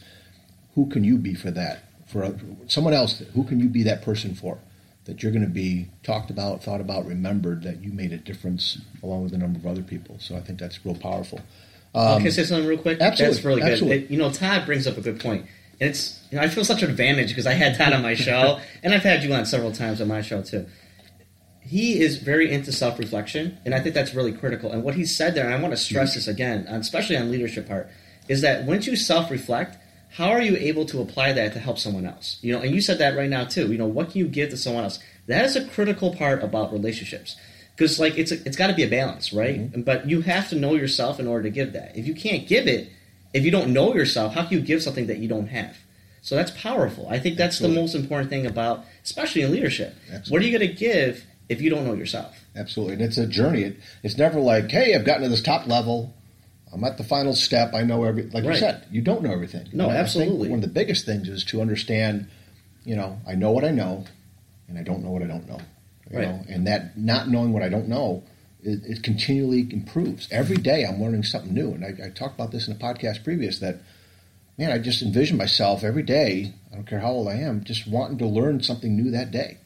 [0.75, 1.83] who can you be for that?
[2.07, 4.57] For a, someone else, who can you be that person for?
[5.05, 8.79] That you're going to be talked about, thought about, remembered that you made a difference
[9.03, 10.17] along with a number of other people.
[10.19, 11.41] So I think that's real powerful.
[11.93, 13.01] Um, can I say something real quick?
[13.01, 13.71] Absolutely, that's really good.
[13.71, 14.03] Absolutely.
[14.05, 15.47] It, you know, Todd brings up a good point.
[15.79, 18.15] And it's you know, I feel such an advantage because I had that on my
[18.15, 20.65] show, and I've had you on several times on my show too.
[21.61, 24.71] He is very into self reflection, and I think that's really critical.
[24.71, 27.67] And what he said there, and I want to stress this again, especially on leadership
[27.67, 27.89] part,
[28.27, 29.77] is that once you self reflect,
[30.09, 32.39] how are you able to apply that to help someone else?
[32.41, 33.71] You know, and you said that right now too.
[33.71, 34.99] You know, what can you give to someone else?
[35.27, 37.35] That is a critical part about relationships
[37.75, 39.59] because like it's a, it's got to be a balance, right?
[39.59, 39.81] Mm-hmm.
[39.81, 41.95] But you have to know yourself in order to give that.
[41.95, 42.89] If you can't give it,
[43.33, 45.77] if you don't know yourself, how can you give something that you don't have?
[46.21, 47.07] So that's powerful.
[47.09, 47.75] I think that's Absolutely.
[47.75, 49.95] the most important thing about, especially in leadership.
[50.11, 50.31] Absolutely.
[50.31, 52.35] What are you going to give if you don't know yourself?
[52.55, 53.61] Absolutely, and it's a journey.
[53.63, 56.13] It, it's never like, hey, I've gotten to this top level.
[56.73, 57.73] I'm at the final step.
[57.73, 58.23] I know every.
[58.23, 59.69] Like you said, you don't know everything.
[59.71, 60.49] No, And absolutely.
[60.49, 62.27] one of the biggest things is to understand.
[62.83, 64.05] You know, I know what I know,
[64.67, 65.59] and I don't know what I don't know.
[66.11, 66.27] You Right.
[66.27, 68.23] know, and that not knowing what I don't know,
[68.63, 70.27] it, it continually improves.
[70.31, 71.71] Every day, I'm learning something new.
[71.73, 73.77] And I, I talked about this in a podcast previous that.
[74.59, 76.51] Man, I just envision myself every day.
[76.71, 79.59] I don't care how old I am, just wanting to learn something new that day.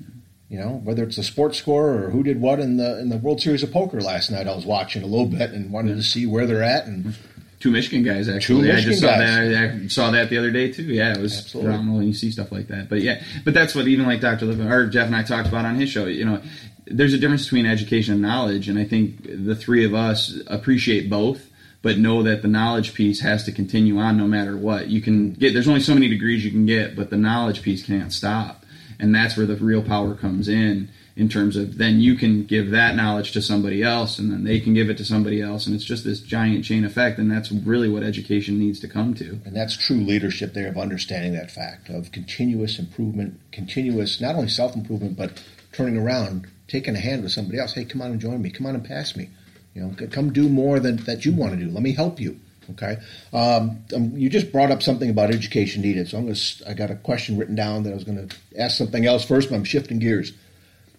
[0.49, 3.15] You know, whether it's the sports score or who did what in the in the
[3.15, 6.03] World Series of Poker last night, I was watching a little bit and wanted to
[6.03, 6.87] see where they're at.
[6.87, 7.15] And
[7.61, 8.69] Two Michigan guys actually.
[8.69, 9.49] I Michigan just saw guys.
[9.51, 9.71] that.
[9.83, 10.83] I saw that the other day too.
[10.83, 11.71] Yeah, it was Absolutely.
[11.71, 11.97] phenomenal.
[11.99, 14.49] when You see stuff like that, but yeah, but that's what even like Dr.
[14.69, 16.05] Or Jeff and I talked about on his show.
[16.07, 16.41] You know,
[16.85, 21.09] there's a difference between education and knowledge, and I think the three of us appreciate
[21.09, 21.47] both.
[21.83, 24.89] But know that the knowledge piece has to continue on no matter what.
[24.89, 27.83] You can get there's only so many degrees you can get, but the knowledge piece
[27.83, 28.63] can't stop,
[28.99, 30.89] and that's where the real power comes in.
[31.15, 34.59] In terms of then you can give that knowledge to somebody else, and then they
[34.59, 37.51] can give it to somebody else, and it's just this giant chain effect, and that's
[37.51, 39.39] really what education needs to come to.
[39.43, 44.49] and that's true leadership there of understanding that fact of continuous improvement, continuous not only
[44.49, 47.73] self improvement but turning around, taking a hand with somebody else.
[47.73, 48.49] Hey, come on and join me.
[48.49, 49.29] Come on and pass me.
[49.75, 51.69] You know, come do more than that you want to do.
[51.69, 52.39] Let me help you.
[52.71, 52.97] Okay.
[53.33, 56.69] Um, um, you just brought up something about education needed, so I'm going to.
[56.69, 59.49] I got a question written down that I was going to ask something else first,
[59.49, 60.31] but I'm shifting gears.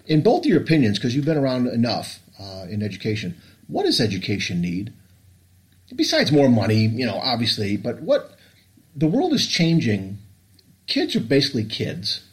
[0.06, 3.36] In both of your opinions, because you've been around enough uh, in education,
[3.68, 4.92] what does education need?
[5.94, 8.36] Besides more money, you know, obviously, but what
[8.94, 10.18] the world is changing.
[10.86, 12.24] Kids are basically kids,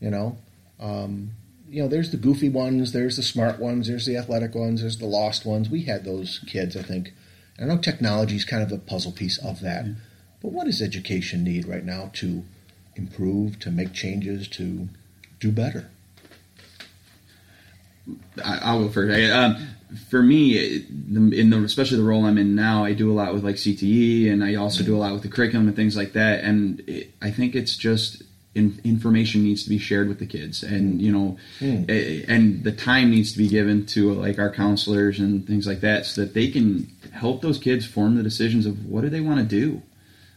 [0.00, 0.36] you know.
[0.80, 1.30] Um,
[1.72, 4.98] you know, there's the goofy ones, there's the smart ones, there's the athletic ones, there's
[4.98, 5.70] the lost ones.
[5.70, 7.14] We had those kids, I think.
[7.58, 9.86] I know technology is kind of a puzzle piece of that.
[10.42, 12.44] But what does education need right now to
[12.94, 14.90] improve, to make changes, to
[15.40, 15.88] do better?
[18.44, 19.16] I, I'll go first.
[19.16, 19.68] I, um,
[20.10, 23.44] for me, in the especially the role I'm in now, I do a lot with
[23.44, 26.44] like CTE, and I also do a lot with the curriculum and things like that.
[26.44, 30.62] And it, I think it's just in, information needs to be shared with the kids,
[30.62, 31.38] and you know,
[31.88, 35.80] eh, and the time needs to be given to like our counselors and things like
[35.80, 39.20] that, so that they can help those kids form the decisions of what do they
[39.20, 39.82] want to do.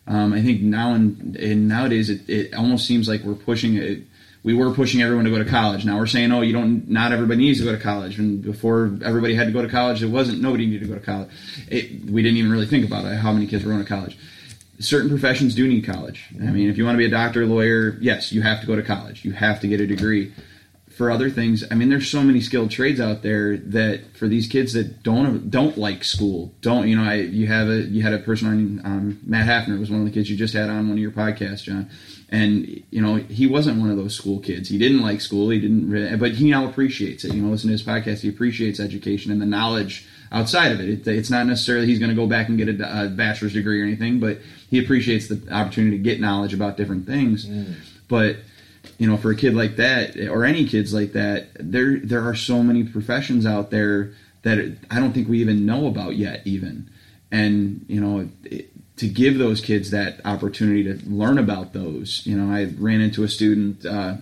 [0.07, 4.03] Um, I think now and, and nowadays it, it almost seems like we're pushing it.
[4.43, 5.85] We were pushing everyone to go to college.
[5.85, 6.87] Now we're saying, oh, you don't.
[6.87, 8.19] Not everybody needs to go to college.
[8.19, 11.05] And before everybody had to go to college, it wasn't nobody needed to go to
[11.05, 11.29] college.
[11.67, 14.17] It, we didn't even really think about it, how many kids were going to college.
[14.79, 16.25] Certain professions do need college.
[16.35, 18.75] I mean, if you want to be a doctor, lawyer, yes, you have to go
[18.75, 19.23] to college.
[19.23, 20.33] You have to get a degree
[20.95, 21.63] for other things.
[21.69, 25.51] I mean, there's so many skilled trades out there that for these kids that don't
[25.51, 27.03] don't like school, don't you know?
[27.03, 30.05] I you have a you had a person on um, Matt Hafner was one of
[30.05, 31.89] the kids you just had on one of your podcasts, John,
[32.29, 34.69] and you know he wasn't one of those school kids.
[34.69, 35.49] He didn't like school.
[35.49, 37.33] He didn't, but he now appreciates it.
[37.33, 38.21] You know, listen to his podcast.
[38.21, 40.89] He appreciates education and the knowledge outside of it.
[40.89, 43.81] it it's not necessarily he's going to go back and get a, a bachelor's degree
[43.81, 47.45] or anything, but he appreciates the opportunity to get knowledge about different things.
[48.07, 48.37] But
[48.97, 52.35] you know, for a kid like that, or any kids like that, there there are
[52.35, 56.89] so many professions out there that I don't think we even know about yet, even.
[57.31, 62.37] And you know, it, to give those kids that opportunity to learn about those, you
[62.37, 63.85] know, I ran into a student.
[63.85, 64.15] Uh,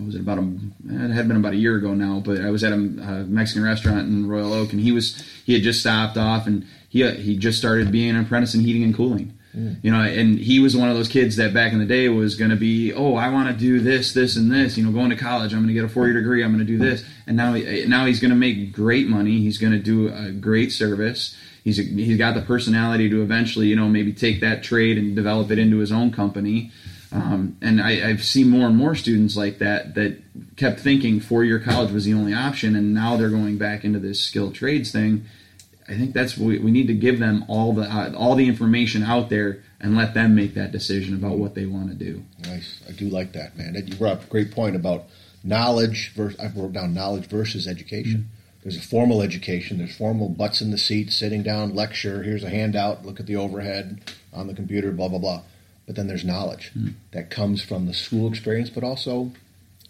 [0.00, 0.50] what was it about a?
[0.88, 3.62] It had been about a year ago now, but I was at a, a Mexican
[3.62, 7.12] restaurant in Royal Oak, and he was he had just stopped off, and he uh,
[7.12, 9.38] he just started being an apprentice in heating and cooling.
[9.52, 9.74] Hmm.
[9.82, 12.36] You know, and he was one of those kids that back in the day was
[12.36, 14.78] going to be, oh, I want to do this, this, and this.
[14.78, 16.64] You know, going to college, I'm going to get a four year degree, I'm going
[16.64, 19.40] to do this, and now he, now he's going to make great money.
[19.40, 21.36] He's going to do a great service.
[21.62, 25.50] He's he's got the personality to eventually, you know, maybe take that trade and develop
[25.50, 26.72] it into his own company.
[27.12, 30.22] Um, and I, I've seen more and more students like that that
[30.56, 33.98] kept thinking four year college was the only option, and now they're going back into
[33.98, 35.24] this skilled trades thing.
[35.88, 38.46] I think that's what we, we need to give them all the uh, all the
[38.46, 42.22] information out there and let them make that decision about what they want to do.
[42.44, 42.80] Nice.
[42.88, 43.74] I do like that, man.
[43.74, 45.06] You brought up a great point about
[45.42, 46.12] knowledge.
[46.14, 48.30] Versus, I wrote down knowledge versus education.
[48.62, 49.78] There's a formal education.
[49.78, 52.22] There's formal butts in the seat, sitting down, lecture.
[52.22, 53.06] Here's a handout.
[53.06, 54.00] Look at the overhead
[54.32, 54.92] on the computer.
[54.92, 55.42] Blah blah blah.
[55.90, 56.90] But then there's knowledge hmm.
[57.10, 59.32] that comes from the school experience, but also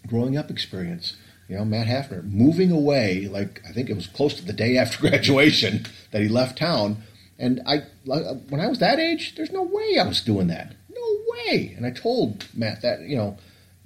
[0.07, 1.15] growing up experience.
[1.47, 4.79] You know, Matt Hafner moving away, like I think it was close to the day
[4.79, 7.03] after graduation that he left town.
[7.39, 10.75] And I, when I was that age, there's no way I was doing that.
[10.89, 11.75] No way.
[11.77, 13.37] And I told Matt that, you know,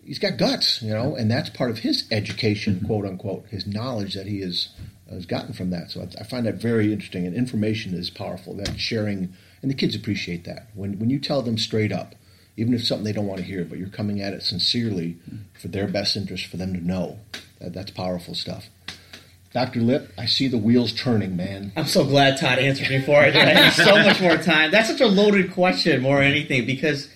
[0.05, 2.87] he's got guts, you know, and that's part of his education, mm-hmm.
[2.87, 4.69] quote unquote, his knowledge that he has
[5.11, 5.91] has gotten from that.
[5.91, 7.27] So I, I find that very interesting.
[7.27, 8.55] And information is powerful.
[8.55, 12.15] That sharing, and the kids appreciate that when when you tell them straight up,
[12.55, 15.17] even if it's something they don't want to hear, but you're coming at it sincerely
[15.59, 17.19] for their best interest, for them to know.
[17.61, 18.69] That, that's powerful stuff.
[19.55, 19.81] Dr.
[19.81, 21.73] Lip, I see the wheels turning, man.
[21.77, 23.37] I'm so glad Todd answered before I did.
[23.37, 24.71] I have so much more time.
[24.71, 27.09] That's such a loaded question, more than anything, because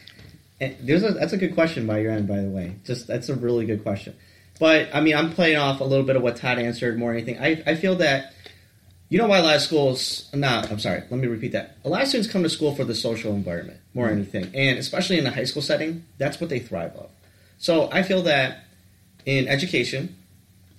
[0.58, 2.76] eh, there's a, that's a good question by your end, by the way.
[2.86, 4.16] Just that's a really good question.
[4.58, 7.28] But I mean, I'm playing off a little bit of what Todd answered more than
[7.28, 7.38] anything.
[7.38, 8.32] I, I feel that
[9.08, 10.28] you know why a lot of schools.
[10.34, 11.02] No, I'm sorry.
[11.10, 11.76] Let me repeat that.
[11.84, 14.36] A lot of students come to school for the social environment more than mm-hmm.
[14.36, 17.06] anything, and especially in the high school setting, that's what they thrive on.
[17.58, 18.64] So I feel that
[19.24, 20.16] in education,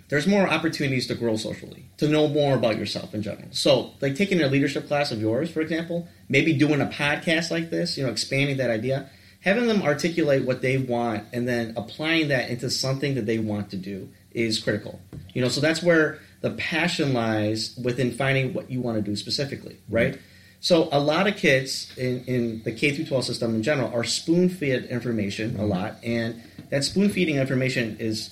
[0.09, 3.47] there's more opportunities to grow socially, to know more about yourself in general.
[3.51, 7.69] So, like taking a leadership class of yours, for example, maybe doing a podcast like
[7.69, 9.09] this, you know, expanding that idea,
[9.41, 13.69] having them articulate what they want and then applying that into something that they want
[13.69, 14.99] to do is critical.
[15.33, 19.15] You know, so that's where the passion lies within finding what you want to do
[19.15, 20.13] specifically, right?
[20.13, 20.23] Mm-hmm.
[20.61, 24.03] So a lot of kids in, in the K through 12 system in general are
[24.03, 25.61] spoon fed information mm-hmm.
[25.61, 28.31] a lot, and that spoon feeding information is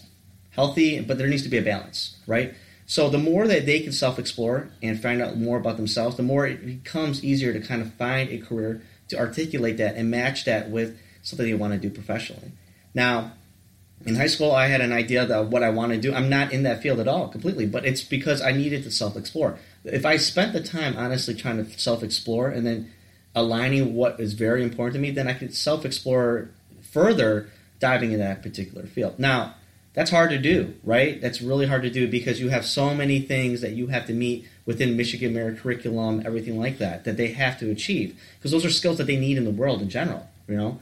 [0.52, 2.54] healthy, but there needs to be a balance, right?
[2.86, 6.48] So the more that they can self-explore and find out more about themselves, the more
[6.48, 10.70] it becomes easier to kind of find a career to articulate that and match that
[10.70, 12.52] with something they want to do professionally.
[12.94, 13.34] Now,
[14.06, 16.14] in high school, I had an idea of what I want to do.
[16.14, 19.58] I'm not in that field at all completely, but it's because I needed to self-explore.
[19.84, 22.92] If I spent the time honestly trying to self-explore and then
[23.36, 26.50] aligning what is very important to me, then I could self-explore
[26.82, 29.20] further, diving in that particular field.
[29.20, 29.56] Now,
[29.94, 31.20] that's hard to do, right?
[31.20, 34.14] That's really hard to do because you have so many things that you have to
[34.14, 38.64] meet within Michigan Merit curriculum, everything like that, that they have to achieve because those
[38.64, 40.28] are skills that they need in the world in general.
[40.48, 40.80] You know,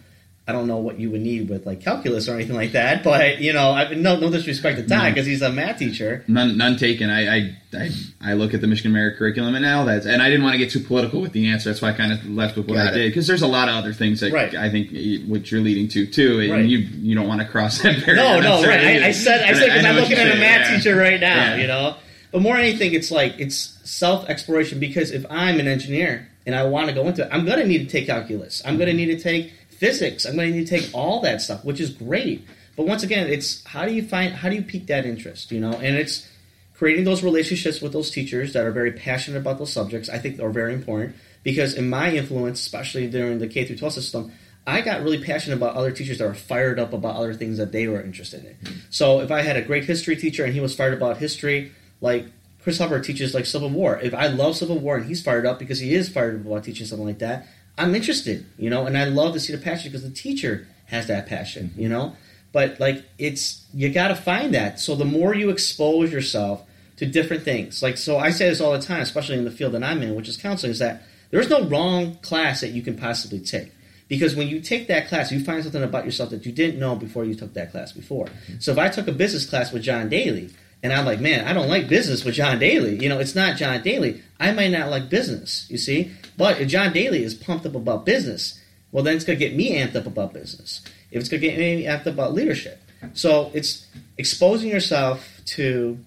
[0.48, 3.42] I don't know what you would need with like calculus or anything like that, but
[3.42, 5.32] you know, I, no, no disrespect to Todd because mm-hmm.
[5.32, 6.24] he's a math teacher.
[6.28, 7.10] None, none taken.
[7.10, 10.30] I, I, I, I, look at the Michigan Merit curriculum and all that, and I
[10.30, 11.70] didn't want to get too political with the answer.
[11.70, 12.94] That's why I kind of left with what Got I it.
[12.94, 14.54] did because there's a lot of other things that right.
[14.54, 14.92] I think
[15.28, 16.66] what you're leading to too, and right.
[16.66, 18.22] you you don't want to cross that barrier.
[18.22, 18.80] No, no, right.
[18.80, 20.78] I, I, said I said because I'm looking at a math yeah.
[20.78, 21.56] teacher right now, yeah.
[21.56, 21.96] you know.
[22.32, 26.54] But more than anything, it's like it's self exploration because if I'm an engineer and
[26.54, 28.62] I want to go into it, I'm going to need to take calculus.
[28.66, 29.10] I'm going to mm-hmm.
[29.10, 30.26] need to take physics.
[30.26, 32.46] I'm going to need to take all that stuff, which is great.
[32.76, 35.60] But once again, it's how do you find how do you pique that interest, you
[35.60, 35.74] know?
[35.74, 36.28] And it's
[36.74, 40.10] creating those relationships with those teachers that are very passionate about those subjects.
[40.10, 43.94] I think are very important because in my influence, especially during the K through 12
[43.94, 44.32] system,
[44.68, 47.72] I got really passionate about other teachers that were fired up about other things that
[47.72, 48.54] they were interested in.
[48.56, 48.80] Mm-hmm.
[48.90, 52.26] So if I had a great history teacher and he was fired about history, like
[52.62, 54.00] Chris Hubbard teaches like Civil War.
[54.02, 56.64] If I love Civil War and he's fired up because he is fired up about
[56.64, 59.92] teaching something like that, I'm interested, you know, and I love to see the passion
[59.92, 62.16] because the teacher has that passion, you know.
[62.52, 64.80] But like it's you got to find that.
[64.80, 66.64] So the more you expose yourself
[66.98, 69.74] to different things, like so I say this all the time, especially in the field
[69.74, 72.96] that I'm in, which is counseling, is that there's no wrong class that you can
[72.98, 73.72] possibly take.
[74.08, 76.96] Because when you take that class, you find something about yourself that you didn't know
[76.96, 78.28] before you took that class before.
[78.60, 80.52] So if I took a business class with John Daly,
[80.86, 83.02] and I'm like, man, I don't like business with John Daly.
[83.02, 84.22] You know, it's not John Daly.
[84.40, 86.12] I might not like business, you see?
[86.38, 89.56] But if John Daly is pumped up about business, well, then it's going to get
[89.56, 90.84] me amped up about business.
[91.10, 92.80] If it's going to get me amped up about leadership.
[93.16, 93.88] So it's
[94.20, 95.98] exposing yourself to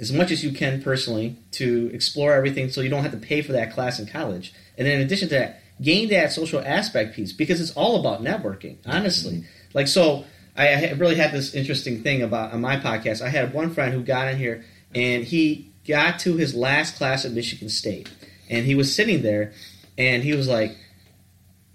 [0.00, 3.42] as much as you can personally to explore everything so you don't have to pay
[3.42, 4.52] for that class in college.
[4.76, 8.24] And then in addition to that, gain that social aspect piece because it's all about
[8.24, 9.34] networking, honestly.
[9.34, 9.46] Mm-hmm.
[9.72, 10.24] Like, so
[10.60, 13.22] I really had this interesting thing about on my podcast.
[13.22, 17.24] I had one friend who got in here and he got to his last class
[17.24, 18.10] at Michigan State,
[18.48, 19.52] and he was sitting there,
[19.96, 20.76] and he was like,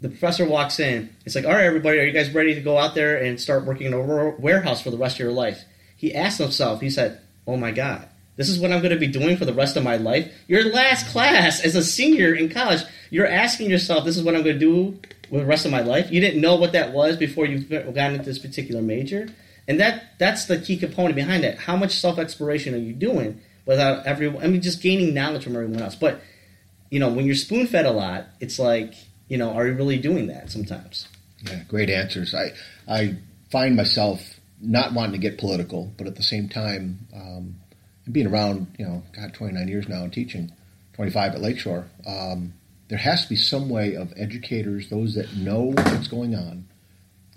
[0.01, 1.09] the professor walks in.
[1.25, 3.65] It's like, all right, everybody, are you guys ready to go out there and start
[3.65, 5.63] working in a warehouse for the rest of your life?
[5.95, 9.07] He asked himself, he said, oh my God, this is what I'm going to be
[9.07, 10.31] doing for the rest of my life.
[10.47, 14.43] Your last class as a senior in college, you're asking yourself, this is what I'm
[14.43, 14.99] going to do
[15.35, 16.11] with the rest of my life.
[16.11, 19.27] You didn't know what that was before you got into this particular major,
[19.67, 21.57] and that that's the key component behind it.
[21.57, 24.43] How much self exploration are you doing without everyone?
[24.43, 25.95] I mean, just gaining knowledge from everyone else.
[25.95, 26.21] But
[26.89, 28.93] you know, when you're spoon fed a lot, it's like
[29.27, 31.07] you know, are you really doing that sometimes?
[31.43, 32.33] Yeah, great answers.
[32.33, 32.53] I
[32.87, 33.17] I
[33.51, 37.55] find myself not wanting to get political, but at the same time, um,
[38.09, 40.51] being around, you know, God, 29 years now and teaching,
[40.93, 41.85] 25 at Lakeshore.
[42.07, 42.53] Um,
[42.87, 46.67] there has to be some way of educators, those that know what's going on,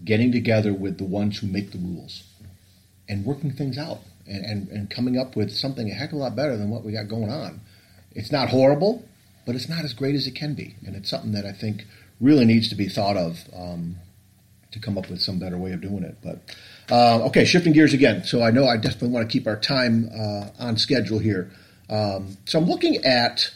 [0.04, 2.24] getting together with the ones who make the rules
[3.08, 6.20] and working things out and, and, and coming up with something a heck of a
[6.20, 7.60] lot better than what we got going on.
[8.12, 9.04] It's not horrible,
[9.46, 10.74] but it's not as great as it can be.
[10.86, 11.86] And it's something that I think
[12.20, 13.96] really needs to be thought of um,
[14.72, 16.16] to come up with some better way of doing it.
[16.22, 16.40] But
[16.90, 18.24] uh, okay, shifting gears again.
[18.24, 21.50] So I know I definitely want to keep our time uh, on schedule here.
[21.88, 23.50] Um, so I'm looking at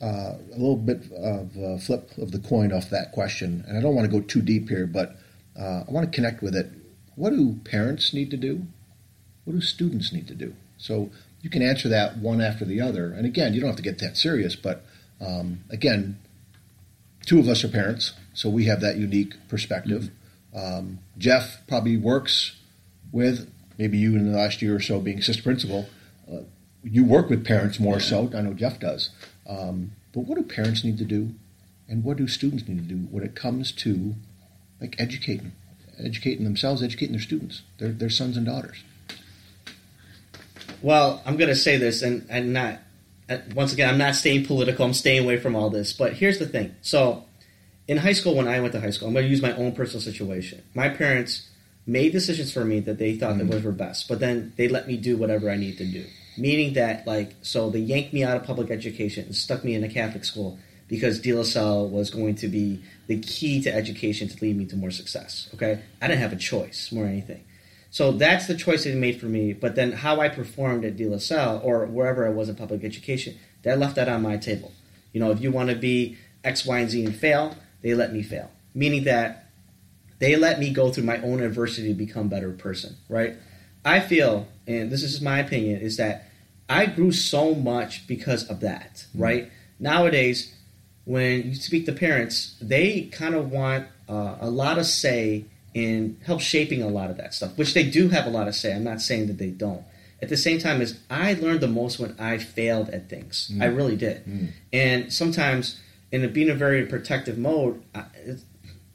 [0.00, 3.80] uh, a little bit of a flip of the coin off that question, and I
[3.80, 5.16] don't want to go too deep here, but
[5.58, 6.70] uh, I want to connect with it.
[7.14, 8.62] What do parents need to do?
[9.44, 10.54] What do students need to do?
[10.76, 13.12] So you can answer that one after the other.
[13.12, 14.84] And again, you don't have to get that serious, but
[15.20, 16.18] um, again,
[17.24, 20.10] two of us are parents, so we have that unique perspective.
[20.54, 22.56] Um, Jeff probably works
[23.12, 25.88] with maybe you in the last year or so being assistant principal.
[26.30, 26.40] Uh,
[26.82, 28.30] you work with parents more so.
[28.34, 29.10] I know Jeff does.
[29.48, 31.30] Um, but what do parents need to do,
[31.88, 34.14] and what do students need to do when it comes to
[34.80, 35.52] like educating,
[35.98, 38.82] educating themselves, educating their students, their their sons and daughters?
[40.82, 42.80] Well, I'm going to say this, and and not
[43.54, 44.84] once again, I'm not staying political.
[44.84, 45.92] I'm staying away from all this.
[45.92, 46.74] But here's the thing.
[46.82, 47.24] So,
[47.88, 49.72] in high school, when I went to high school, I'm going to use my own
[49.72, 50.62] personal situation.
[50.74, 51.48] My parents
[51.86, 53.38] made decisions for me that they thought mm.
[53.38, 56.04] that was for best, but then they let me do whatever I need to do.
[56.38, 59.84] Meaning that, like, so they yanked me out of public education and stuck me in
[59.84, 64.28] a Catholic school because De La Salle was going to be the key to education
[64.28, 65.48] to lead me to more success.
[65.54, 67.44] Okay, I didn't have a choice more anything.
[67.90, 69.52] So that's the choice they made for me.
[69.52, 72.84] But then how I performed at De La Salle or wherever I was in public
[72.84, 74.72] education, they left that on my table.
[75.12, 78.12] You know, if you want to be X, Y, and Z and fail, they let
[78.12, 78.50] me fail.
[78.74, 79.46] Meaning that
[80.18, 83.36] they let me go through my own adversity to become a better person, right?
[83.84, 86.25] I feel, and this is my opinion, is that
[86.68, 89.22] I grew so much because of that, mm-hmm.
[89.22, 89.50] right?
[89.78, 90.54] Nowadays,
[91.04, 96.16] when you speak to parents, they kind of want uh, a lot of say in
[96.24, 98.74] help shaping a lot of that stuff, which they do have a lot of say.
[98.74, 99.84] I'm not saying that they don't.
[100.22, 103.50] At the same time, is I learned the most when I failed at things.
[103.52, 103.62] Mm.
[103.62, 104.24] I really did.
[104.24, 104.48] Mm.
[104.72, 105.78] And sometimes,
[106.10, 108.04] in being a very protective mode, I,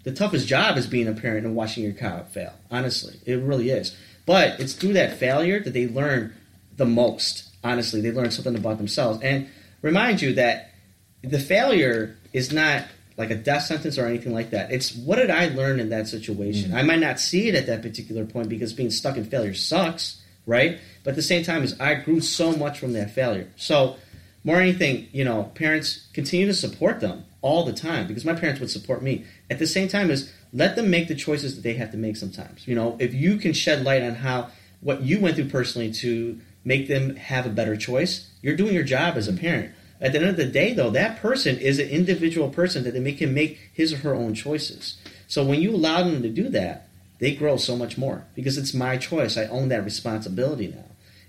[0.03, 2.53] the toughest job is being a parent and watching your child fail.
[2.71, 3.95] Honestly, it really is.
[4.25, 6.33] But it's through that failure that they learn
[6.75, 7.50] the most.
[7.63, 9.21] Honestly, they learn something about themselves.
[9.21, 9.49] And
[9.81, 10.71] remind you that
[11.23, 12.85] the failure is not
[13.17, 14.71] like a death sentence or anything like that.
[14.71, 16.71] It's what did I learn in that situation?
[16.71, 16.75] Mm.
[16.75, 20.21] I might not see it at that particular point because being stuck in failure sucks,
[20.45, 20.79] right?
[21.03, 23.49] But at the same time, is I grew so much from that failure.
[23.57, 23.97] So
[24.43, 28.59] more anything, you know, parents continue to support them all the time because my parents
[28.59, 29.25] would support me.
[29.49, 32.15] At the same time, is let them make the choices that they have to make
[32.15, 32.67] sometimes.
[32.67, 36.39] You know, if you can shed light on how what you went through personally to
[36.63, 39.73] make them have a better choice, you're doing your job as a parent.
[39.99, 42.99] At the end of the day, though, that person is an individual person that they
[42.99, 44.97] make can make his or her own choices.
[45.27, 46.87] So when you allow them to do that,
[47.19, 49.37] they grow so much more because it's my choice.
[49.37, 50.85] I own that responsibility now,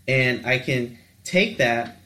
[0.09, 1.99] and I can take that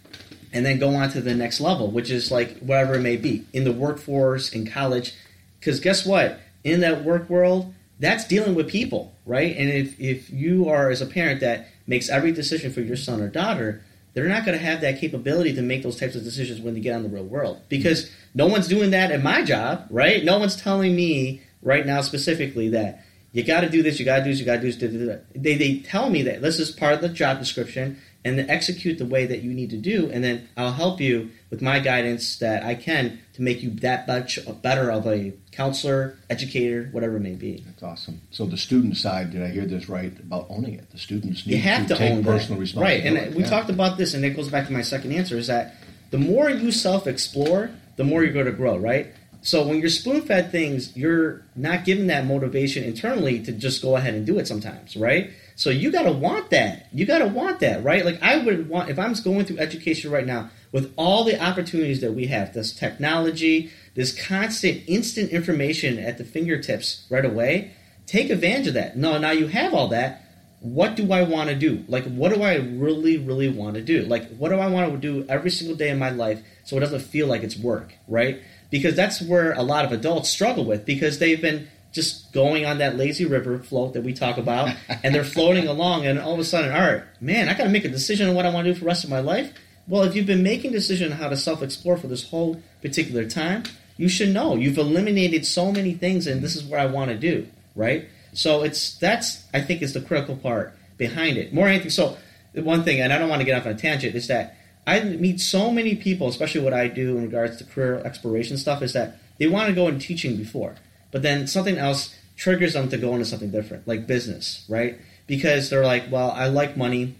[0.52, 3.44] and then go on to the next level, which is like whatever it may be
[3.52, 5.14] in the workforce, in college.
[5.60, 6.40] Because guess what?
[6.64, 9.56] In that work world, that's dealing with people, right?
[9.56, 13.20] And if, if you are as a parent that makes every decision for your son
[13.20, 13.83] or daughter,
[14.14, 16.81] they're not going to have that capability to make those types of decisions when they
[16.81, 20.25] get on the real world because no one's doing that in my job, right?
[20.25, 24.18] No one's telling me right now specifically that you got to do this, you got
[24.18, 25.20] to do this, you got to do this.
[25.35, 28.98] They, they tell me that this is part of the job description and then execute
[28.98, 32.38] the way that you need to do, and then I'll help you with my guidance
[32.38, 37.20] that I can to make you that much better of a counselor, educator, whatever it
[37.20, 37.62] may be.
[37.64, 38.20] That's awesome.
[38.32, 40.90] So the student side, did I hear this right about owning it?
[40.90, 42.62] The students need you have to, to take personal that.
[42.62, 43.08] responsibility.
[43.08, 45.46] Right, and we talked about this, and it goes back to my second answer: is
[45.46, 45.76] that
[46.10, 48.76] the more you self-explore, the more you're going to grow.
[48.76, 49.14] Right.
[49.42, 54.14] So when you're spoon-fed things, you're not given that motivation internally to just go ahead
[54.14, 55.30] and do it sometimes, right?
[55.56, 56.86] So you got to want that.
[56.92, 58.04] You got to want that, right?
[58.04, 62.02] Like I would want if I'm going through education right now with all the opportunities
[62.02, 67.72] that we have, this technology, this constant instant information at the fingertips right away,
[68.04, 68.98] take advantage of that.
[68.98, 70.22] No, now you have all that.
[70.60, 71.84] What do I want to do?
[71.88, 74.02] Like what do I really really want to do?
[74.02, 76.80] Like what do I want to do every single day in my life so it
[76.80, 78.42] doesn't feel like it's work, right?
[78.70, 82.78] Because that's where a lot of adults struggle with because they've been just going on
[82.78, 86.38] that lazy river float that we talk about, and they're floating along, and all of
[86.38, 88.66] a sudden, all right, man, I got to make a decision on what I want
[88.66, 89.53] to do for the rest of my life.
[89.88, 93.28] Well, if you've been making decision on how to self explore for this whole particular
[93.28, 93.64] time,
[93.97, 97.16] you should know you've eliminated so many things, and this is what I want to
[97.16, 98.09] do, right?
[98.32, 101.53] So it's that's I think is the critical part behind it.
[101.53, 101.90] More anything.
[101.90, 102.16] So
[102.53, 105.01] one thing, and I don't want to get off on a tangent, is that I
[105.01, 108.92] meet so many people, especially what I do in regards to career exploration stuff, is
[108.92, 110.74] that they want to go into teaching before
[111.16, 115.00] but then something else triggers them to go into something different, like business, right?
[115.26, 117.14] Because they're like, well, I like money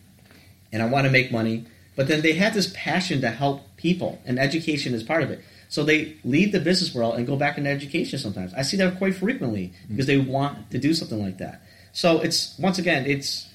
[0.70, 1.64] and I want to make money,
[1.97, 5.42] but then they have this passion to help people, and education is part of it.
[5.70, 8.53] So they leave the business world and go back into education sometimes.
[8.53, 9.88] I see that quite frequently mm.
[9.88, 11.62] because they want to do something like that.
[11.94, 13.49] So it's once again, it's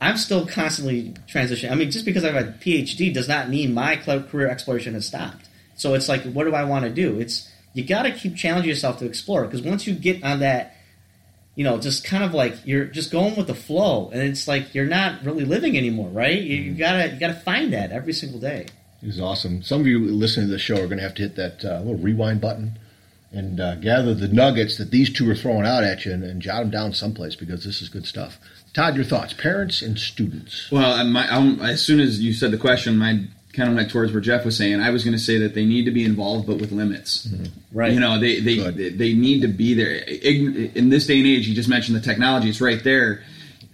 [0.00, 1.72] I'm still constantly transitioning.
[1.72, 5.04] I mean, just because I have a PhD does not mean my career exploration has
[5.04, 5.48] stopped.
[5.74, 7.18] So it's like, what do I want to do?
[7.18, 10.76] It's you got to keep challenging yourself to explore because once you get on that,
[11.54, 14.74] you know, just kind of like you're just going with the flow, and it's like
[14.74, 16.40] you're not really living anymore, right?
[16.40, 18.66] You, you gotta you gotta find that every single day.
[19.02, 19.62] It's awesome.
[19.62, 21.78] Some of you listening to the show are going to have to hit that uh,
[21.78, 22.78] little rewind button
[23.32, 26.42] and uh, gather the nuggets that these two are throwing out at you and, and,
[26.42, 28.38] jot them down someplace because this is good stuff.
[28.74, 30.70] Todd, your thoughts, parents and students.
[30.70, 33.24] Well, my, um, as soon as you said the question, my
[33.60, 34.80] kind of went towards where Jeff was saying.
[34.80, 37.26] I was going to say that they need to be involved, but with limits.
[37.26, 37.78] Mm-hmm.
[37.78, 37.92] Right.
[37.92, 39.96] You know, they they, they, they need to be there.
[39.96, 43.22] In this day and age, you just mentioned the technology; it's right there.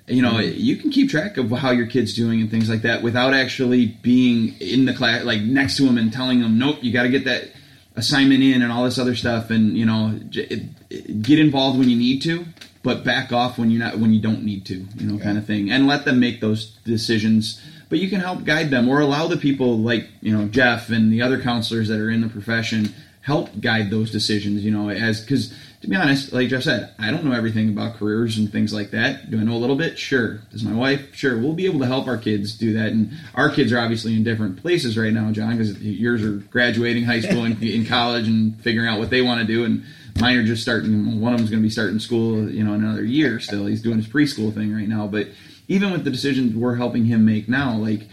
[0.09, 0.55] You know, mm-hmm.
[0.57, 3.87] you can keep track of how your kid's doing and things like that without actually
[3.87, 7.09] being in the class, like next to them and telling them, "Nope, you got to
[7.09, 7.51] get that
[7.95, 12.22] assignment in and all this other stuff." And you know, get involved when you need
[12.22, 12.45] to,
[12.82, 14.84] but back off when you not when you don't need to.
[14.97, 18.45] You know, kind of thing, and let them make those decisions but you can help
[18.45, 22.01] guide them or allow the people like you know Jeff and the other counselors that
[22.01, 24.64] are in the profession help guide those decisions.
[24.64, 27.97] You know, as because to be honest, like Jeff said, I don't know everything about
[27.97, 29.30] careers and things like that.
[29.30, 29.99] Do I know a little bit?
[29.99, 30.41] Sure.
[30.51, 31.14] Does my wife?
[31.14, 31.39] Sure.
[31.39, 32.93] We'll be able to help our kids do that.
[32.93, 37.05] And our kids are obviously in different places right now, John, because yours are graduating
[37.05, 39.84] high school and in college and figuring out what they want to do, and
[40.18, 41.20] mine are just starting.
[41.20, 43.39] One of them's going to be starting school, you know, in another year.
[43.41, 45.28] Still, he's doing his preschool thing right now, but
[45.68, 48.08] even with the decisions we're helping him make now, like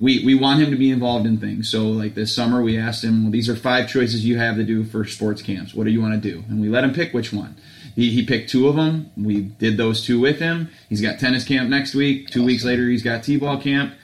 [0.00, 1.70] we, we want him to be involved in things.
[1.70, 4.64] So like this summer, we asked him, well, these are five choices you have to
[4.64, 5.74] do for sports camps.
[5.74, 6.44] What do you want to do?
[6.48, 7.56] And we let him pick which one.
[7.96, 9.10] He, he picked two of them.
[9.16, 10.70] We did those two with him.
[10.88, 12.28] He's got tennis camp next week.
[12.28, 12.46] Two awesome.
[12.46, 13.94] weeks later, he's got t-ball camp.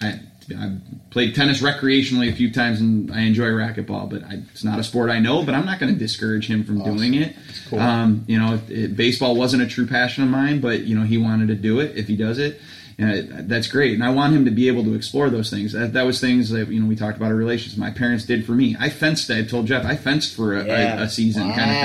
[0.00, 0.20] I,
[0.50, 0.80] I've
[1.10, 4.84] played tennis recreationally a few times and I enjoy racquetball, but I, it's not a
[4.84, 5.44] sport I know.
[5.44, 6.96] But I'm not going to discourage him from awesome.
[6.96, 7.36] doing it.
[7.68, 7.80] Cool.
[7.80, 11.18] Um, you know, it, baseball wasn't a true passion of mine, but you know he
[11.18, 11.96] wanted to do it.
[11.96, 12.60] If he does it,
[12.98, 13.94] and that's great.
[13.94, 15.72] And I want him to be able to explore those things.
[15.72, 17.76] That, that was things that you know we talked about our relations.
[17.76, 18.76] My parents did for me.
[18.78, 19.30] I fenced.
[19.30, 21.00] I told Jeff I fenced for a, yeah.
[21.00, 21.54] a, a season wow.
[21.56, 21.76] kind of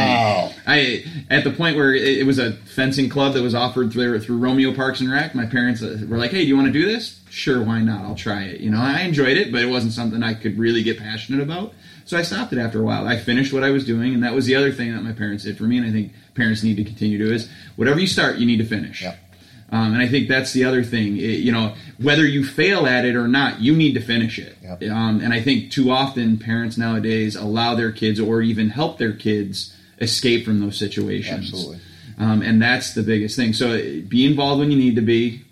[0.54, 0.64] thing.
[0.68, 4.20] I at the point where it, it, was a fencing club that was offered through
[4.20, 5.34] through Romeo Parks and Rec.
[5.34, 7.20] My parents uh, were like, "Hey, do you want to do this?
[7.30, 8.06] Sure, why not?
[8.06, 10.84] I'll try it." You know, I enjoyed it, but it wasn't something I could really
[10.84, 11.74] get passionate about.
[12.06, 13.08] So I stopped it after a while.
[13.08, 15.44] I finished what I was doing, and that was the other thing that my parents
[15.44, 15.78] did for me.
[15.78, 18.58] And I think parents need to continue to do is whatever you start, you need
[18.58, 19.04] to finish.
[19.04, 19.29] Yep.
[19.72, 21.18] Um, and I think that's the other thing.
[21.18, 24.58] It, you know, whether you fail at it or not, you need to finish it.
[24.64, 24.84] Yep.
[24.90, 29.14] Um, and I think too often parents nowadays allow their kids or even help their
[29.14, 31.54] kids escape from those situations.
[31.54, 31.80] Absolutely.
[32.18, 33.54] Um, and that's the biggest thing.
[33.54, 35.46] So be involved when you need to be.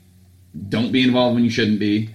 [0.69, 2.09] Don't be involved when you shouldn't be.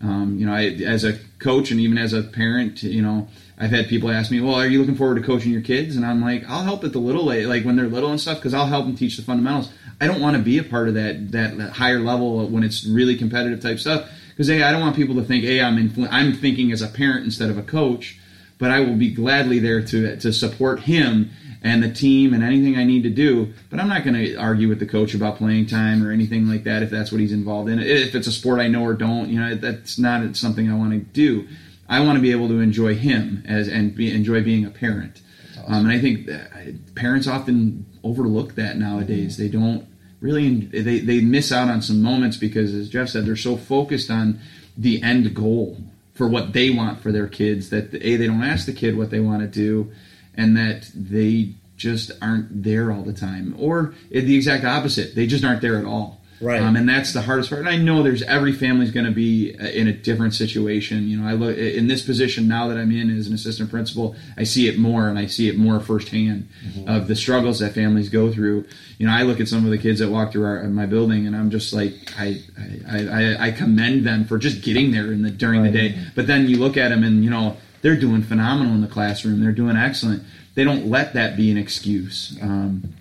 [0.00, 3.28] Um, you know, I, as a coach and even as a parent, you know,
[3.58, 6.06] I've had people ask me, "Well, are you looking forward to coaching your kids?" And
[6.06, 8.66] I'm like, "I'll help at the little like when they're little and stuff because I'll
[8.66, 9.70] help them teach the fundamentals.
[10.00, 13.16] I don't want to be a part of that that, higher level when it's really
[13.16, 16.32] competitive type stuff because hey, I don't want people to think, "Hey, I'm influ- I'm
[16.34, 18.18] thinking as a parent instead of a coach."
[18.58, 21.30] But I will be gladly there to to support him
[21.62, 23.52] and the team and anything I need to do.
[23.70, 26.64] But I'm not going to argue with the coach about playing time or anything like
[26.64, 27.80] that if that's what he's involved in.
[27.80, 30.92] If it's a sport I know or don't, you know, that's not something I want
[30.92, 31.48] to do.
[31.88, 35.22] I want to be able to enjoy him as and be, enjoy being a parent.
[35.58, 35.72] Awesome.
[35.72, 39.36] Um, and I think parents often overlook that nowadays.
[39.36, 39.86] They don't
[40.20, 44.10] really they they miss out on some moments because, as Jeff said, they're so focused
[44.10, 44.40] on
[44.76, 45.78] the end goal
[46.14, 49.10] for what they want for their kids that a they don't ask the kid what
[49.10, 49.90] they want to do,
[50.34, 55.14] and that they just aren't there all the time, or the exact opposite.
[55.14, 56.17] They just aren't there at all.
[56.40, 56.62] Right.
[56.62, 57.60] Um, and that's the hardest part.
[57.60, 61.08] And I know there's every family's going to be uh, in a different situation.
[61.08, 64.14] You know, I look in this position now that I'm in as an assistant principal.
[64.36, 66.88] I see it more, and I see it more firsthand mm-hmm.
[66.88, 68.66] of the struggles that families go through.
[68.98, 71.26] You know, I look at some of the kids that walk through our, my building,
[71.26, 72.40] and I'm just like, I,
[72.88, 75.72] I, I, I commend them for just getting there in the during right.
[75.72, 75.98] the day.
[76.14, 79.40] But then you look at them, and you know, they're doing phenomenal in the classroom.
[79.40, 80.22] They're doing excellent.
[80.54, 82.36] They don't let that be an excuse.
[82.42, 82.94] Um,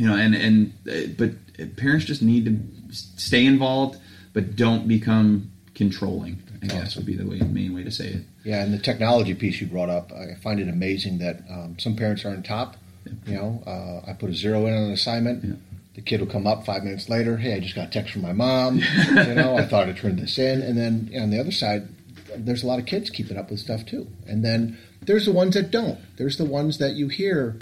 [0.00, 4.00] you know, and and uh, but parents just need to stay involved,
[4.32, 6.42] but don't become controlling.
[6.62, 8.22] I guess would be the way, main way to say it.
[8.42, 11.96] Yeah, and the technology piece you brought up, I find it amazing that um, some
[11.96, 12.78] parents are on top.
[13.04, 13.12] Yeah.
[13.26, 15.44] You know, uh, I put a zero in on an assignment.
[15.44, 15.54] Yeah.
[15.96, 17.36] The kid will come up five minutes later.
[17.36, 18.78] Hey, I just got a text from my mom.
[19.08, 20.62] you know, I thought I turned this in.
[20.62, 21.88] And then on the other side,
[22.34, 24.06] there's a lot of kids keeping up with stuff too.
[24.26, 25.98] And then there's the ones that don't.
[26.16, 27.58] There's the ones that you hear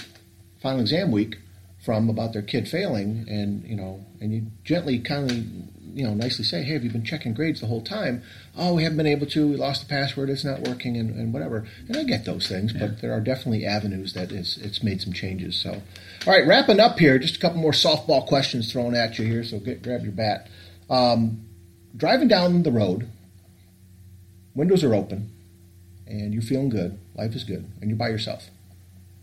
[0.60, 1.38] final exam week
[1.88, 5.36] from about their kid failing, and you know, and you gently kind of
[5.96, 8.22] you know nicely say, "Hey, have you been checking grades the whole time?"
[8.58, 9.48] Oh, we haven't been able to.
[9.48, 10.28] We lost the password.
[10.28, 11.66] It's not working, and, and whatever.
[11.88, 12.80] And I get those things, Yeah.
[12.88, 15.56] but there are definitely avenues that it's, it's made some changes.
[15.56, 15.70] So,
[16.26, 17.18] all right, wrapping up here.
[17.18, 19.42] Just a couple more softball questions thrown at you here.
[19.42, 20.46] So get grab your bat.
[20.90, 21.46] Um,
[21.96, 23.08] driving down the road,
[24.54, 25.30] windows are open,
[26.06, 26.98] and you're feeling good.
[27.14, 28.50] Life is good, and you're by yourself.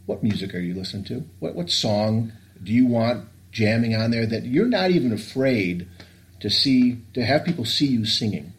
[0.07, 1.25] What music are you listening to?
[1.37, 2.31] What what song
[2.63, 5.87] do you want jamming on there that you're not even afraid
[6.39, 8.53] to see to have people see you singing?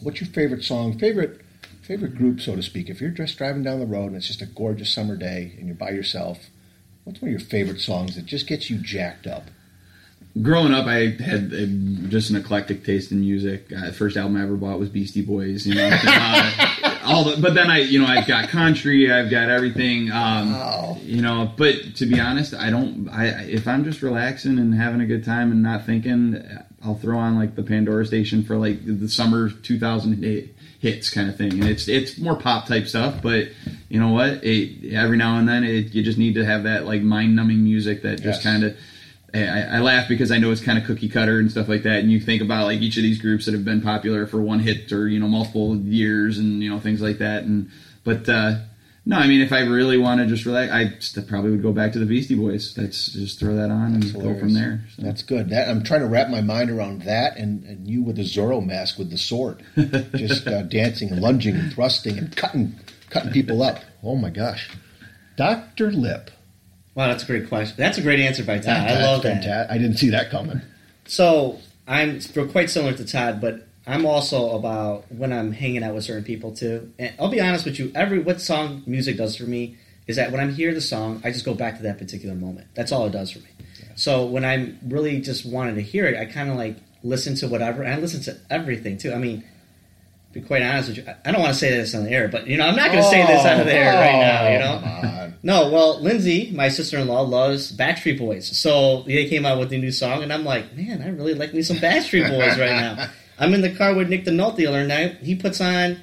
[0.00, 0.98] What's your favorite song?
[0.98, 1.40] Favorite
[1.82, 2.88] favorite group, so to speak?
[2.88, 5.66] If you're just driving down the road and it's just a gorgeous summer day and
[5.66, 6.38] you're by yourself,
[7.04, 9.44] what's one of your favorite songs that just gets you jacked up?
[10.42, 11.66] growing up, I had uh,
[12.08, 13.72] just an eclectic taste in music.
[13.72, 15.66] Uh, first album I ever bought was Beastie Boys.
[15.66, 16.75] You know, uh,
[17.06, 20.10] all the, but then I, you know, I've got country, I've got everything.
[20.10, 20.98] Um, Wow.
[21.02, 23.08] You know, but to be honest, I don't.
[23.08, 26.42] I if I'm just relaxing and having a good time and not thinking,
[26.84, 31.28] I'll throw on like the Pandora station for like the summer 2000 hit, hits kind
[31.28, 33.22] of thing, and it's it's more pop type stuff.
[33.22, 33.50] But
[33.88, 34.42] you know what?
[34.44, 37.62] It, every now and then, it, you just need to have that like mind numbing
[37.62, 38.42] music that just Yes.
[38.42, 38.76] kind of.
[39.44, 42.00] I, I laugh because I know it's kind of cookie cutter and stuff like that,
[42.00, 44.60] and you think about like each of these groups that have been popular for one
[44.60, 47.44] hit or you know multiple years and you know things like that.
[47.44, 47.70] And
[48.04, 48.60] but uh,
[49.04, 51.72] no, I mean if I really want to just relax, I st- probably would go
[51.72, 52.74] back to the Beastie Boys.
[52.74, 54.84] That's just throw that on and go from there.
[54.96, 55.02] So.
[55.02, 55.50] That's good.
[55.50, 58.64] That I'm trying to wrap my mind around that, and, and you with the Zorro
[58.64, 59.62] mask with the sword,
[60.14, 62.74] just uh, dancing, and lunging, and thrusting, and cutting
[63.10, 63.80] cutting people up.
[64.02, 64.70] Oh my gosh,
[65.36, 66.30] Doctor Lip.
[66.96, 67.76] Wow, that's a great question.
[67.78, 68.68] That's a great answer by Todd.
[68.88, 69.70] I love that.
[69.70, 70.62] I didn't see that coming.
[71.04, 75.94] So I'm we're quite similar to Todd, but I'm also about when I'm hanging out
[75.94, 76.90] with certain people too.
[76.98, 79.76] And I'll be honest with you, every what song music does for me
[80.06, 82.66] is that when I'm hear the song, I just go back to that particular moment.
[82.74, 83.48] That's all it does for me.
[83.94, 87.48] So when I'm really just wanting to hear it, I kind of like listen to
[87.48, 87.82] whatever.
[87.82, 89.12] And I listen to everything too.
[89.12, 92.04] I mean, to be quite honest with you, I- don't want to say this on
[92.04, 93.92] the air, but you know, I'm not going to say this oh, on the air
[93.94, 94.48] right now.
[94.48, 95.25] You know, Oh.
[95.46, 98.58] No, well, Lindsay, my sister in law, loves Backstreet Boys.
[98.58, 101.54] So they came out with a new song, and I'm like, man, I really like
[101.54, 103.10] me some Backstreet Boys right now.
[103.38, 105.18] I'm in the car with Nick DeNote the other night.
[105.18, 106.02] He puts on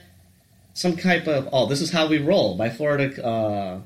[0.73, 3.81] some type of, oh, this is how we roll by Florida, uh,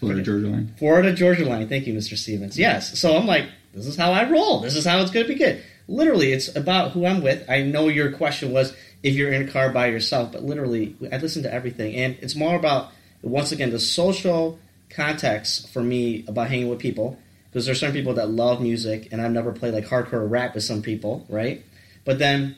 [0.00, 0.74] Florida Georgia Line.
[0.80, 1.68] Florida Georgia Line.
[1.68, 2.18] Thank you, Mr.
[2.18, 2.58] Stevens.
[2.58, 2.98] Yes.
[2.98, 4.62] So I'm like, this is how I roll.
[4.62, 5.62] This is how it's going to be good.
[5.86, 7.48] Literally, it's about who I'm with.
[7.48, 8.74] I know your question was
[9.04, 11.94] if you're in a car by yourself, but literally, I listen to everything.
[11.94, 12.90] And it's more about,
[13.22, 14.58] once again, the social
[14.94, 17.18] context for me about hanging with people.
[17.50, 20.64] Because there's certain people that love music, and I've never played like hardcore rap with
[20.64, 21.62] some people, right?
[22.04, 22.56] But then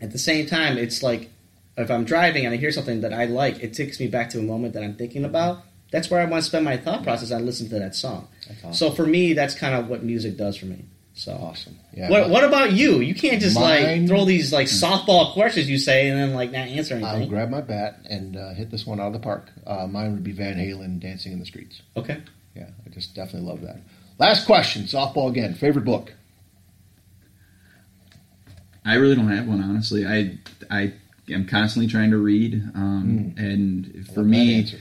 [0.00, 1.30] at the same time, it's like
[1.76, 4.38] if I'm driving and I hear something that I like, it takes me back to
[4.38, 5.64] a moment that I'm thinking about.
[5.90, 7.32] That's where I want to spend my thought process.
[7.32, 8.28] I listen to that song.
[8.58, 8.74] Awesome.
[8.74, 10.84] So for me, that's kind of what music does for me.
[11.18, 11.76] So awesome.
[11.92, 12.10] Yeah.
[12.10, 13.00] what what about you?
[13.00, 16.68] You can't just like throw these like softball questions you say and then like not
[16.68, 17.28] answer I'll anything.
[17.28, 19.50] grab my bat and uh, hit this one out of the park.
[19.66, 22.22] Uh, mine would be Van Halen, "Dancing in the Streets." Okay.
[22.54, 23.78] Yeah, I just definitely love that.
[24.20, 25.54] Last question, softball again.
[25.54, 26.12] Favorite book?
[28.84, 30.06] I really don't have one, honestly.
[30.06, 30.38] I
[30.70, 30.92] I
[31.28, 34.78] am constantly trying to read, um, and I for love that me, answer.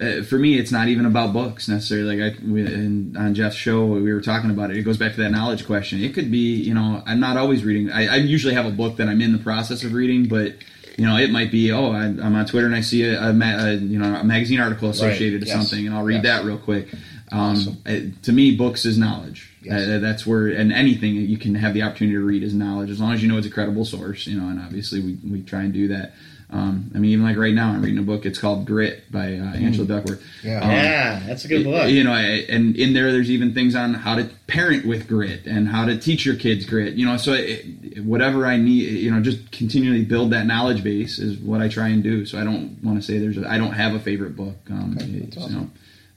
[0.00, 2.20] Uh, for me, it's not even about books necessarily.
[2.20, 4.76] Like I, we, in, on Jeff's show, we were talking about it.
[4.76, 6.02] It goes back to that knowledge question.
[6.02, 7.92] It could be, you know, I'm not always reading.
[7.92, 10.54] I, I usually have a book that I'm in the process of reading, but
[10.98, 13.32] you know, it might be, oh, I, I'm on Twitter and I see a, a,
[13.32, 16.40] ma- a you know a magazine article associated to yes, something, and I'll read yes.
[16.40, 16.92] that real quick.
[17.32, 17.82] Um, Awesome.
[17.86, 19.50] it- to me, books is knowledge.
[19.62, 19.88] Yes.
[19.88, 23.00] Uh, that's where, and anything you can have the opportunity to read is knowledge, as
[23.00, 24.48] long as you know it's a credible source, you know.
[24.48, 26.12] And obviously, we, we try and do that.
[26.50, 28.24] Um, I mean, even like right now, I'm reading a book.
[28.26, 30.22] It's called Grit by uh, Angela Duckworth.
[30.44, 30.60] Yeah.
[30.60, 31.88] Um, yeah, that's a good book.
[31.90, 35.46] you know, I- and in there, there's even things on how to parent with grit
[35.46, 36.94] and how to teach your kids grit.
[36.94, 41.18] You know, so it, whatever I need, you know, just continually build that knowledge base
[41.18, 42.24] is what I try and do.
[42.24, 44.56] So I don't want to say there's, a, I don't have a favorite book.
[44.70, 45.70] Um, Okay, it's, that's You know,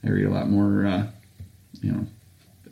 [0.04, 1.06] I read a lot more, uh,
[1.82, 2.06] you know,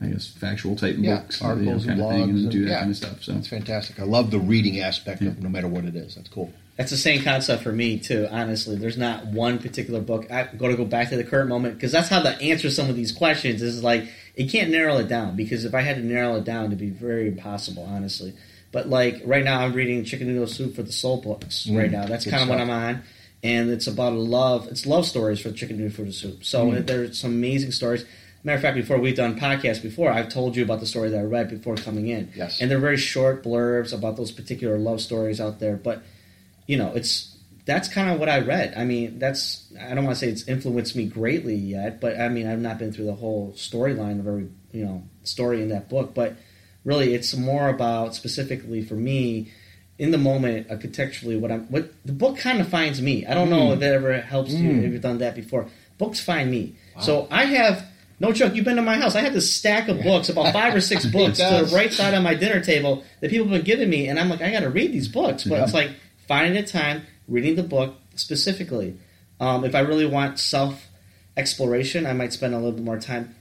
[0.01, 2.39] I guess factual type Yeah, books, you know, articles and kind of thing, blogs and
[2.45, 2.79] and- do that yeah.
[2.81, 3.23] kind of stuff.
[3.25, 3.99] So That's fantastic.
[3.99, 6.15] I love the reading aspect of no matter what it is.
[6.15, 6.53] That's cool.
[6.77, 8.29] That's the same concept for me too.
[8.31, 10.27] Honestly, there's not one particular book.
[10.31, 12.91] I'm going to go back to the current moment because that's how to answer some
[12.91, 13.63] of these questions.
[13.63, 14.05] Is like
[14.35, 16.91] it can't narrow it down because if I had to narrow it down, it'd be
[16.91, 18.35] very impossible, honestly.
[18.73, 21.67] But like right now, I'm reading Chicken Noodle Soup for the Soul books.
[21.67, 22.61] Mm, right now, that's kind of what.
[22.61, 23.03] I'm on,
[23.43, 24.69] and it's about a love.
[24.69, 26.45] It's love stories for Chicken Noodle for the Soup.
[26.45, 26.87] So Mm.
[26.87, 28.05] there's some amazing stories.
[28.45, 31.19] Matter of fact, before we've done podcasts before, I've told you about the story that
[31.19, 32.29] I read before coming in.
[32.37, 32.61] Yes.
[32.61, 35.77] And they're very short blurbs about those particular love stories out there.
[35.77, 36.03] But
[36.67, 38.75] you know, it's that's kind of what I read.
[38.77, 42.29] I mean, that's I don't want to say it's influenced me greatly yet, but I
[42.29, 45.89] mean, I've not been through the whole storyline of every you know story in that
[45.89, 46.15] book.
[46.15, 46.37] But
[46.85, 49.51] really it's more about specifically for me
[49.99, 53.25] in the moment, uh, contextually, what I'm what the book kind of finds me.
[53.27, 55.69] I don't know if that ever helps you if you've done that before.
[55.99, 56.77] Books find me.
[57.01, 57.87] So I have
[58.21, 58.55] no joke.
[58.55, 59.15] You've been to my house.
[59.17, 62.13] I have this stack of books, about five or six books, to the right side
[62.15, 64.61] on my dinner table that people have been giving me, and I'm like, I got
[64.61, 65.45] to read these books.
[65.45, 65.65] But Yeah.
[65.65, 65.91] it's like
[66.29, 68.99] finding the time, reading the book specifically.
[69.41, 70.87] Um, if I really want self
[71.37, 73.35] exploration, I might spend a little bit more time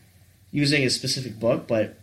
[0.52, 1.98] using a specific book, but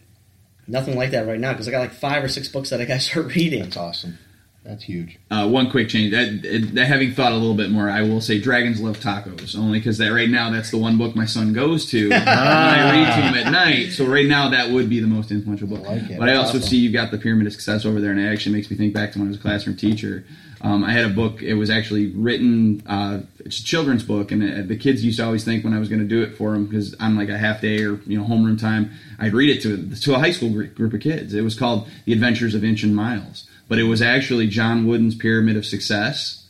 [0.66, 2.84] nothing like that right now because I got like five or six books that I
[2.84, 3.62] got to start reading.
[3.62, 4.18] That's awesome.
[4.64, 5.18] That's huge.
[5.28, 6.12] Uh, one quick change.
[6.12, 9.80] That, that having thought a little bit more, I will say Dragons Love Tacos, only
[9.80, 13.06] because that right now that's the one book my son goes to when I read
[13.06, 13.90] to him at night.
[13.90, 15.84] So right now that would be the most influential book.
[15.84, 16.18] I like it.
[16.18, 16.68] But I also awesome.
[16.68, 18.94] see you've got the Pyramid of Success over there, and it actually makes me think
[18.94, 20.24] back to when I was a classroom teacher.
[20.62, 21.42] Um, I had a book.
[21.42, 22.82] It was actually written.
[22.86, 25.80] Uh, it's a children's book, and uh, the kids used to always think when I
[25.80, 28.18] was going to do it for them because I'm like a half day or you
[28.18, 28.92] know homeroom time.
[29.18, 31.34] I'd read it to to a high school group of kids.
[31.34, 35.16] It was called The Adventures of Inch and Miles, but it was actually John Wooden's
[35.16, 36.42] Pyramid of Success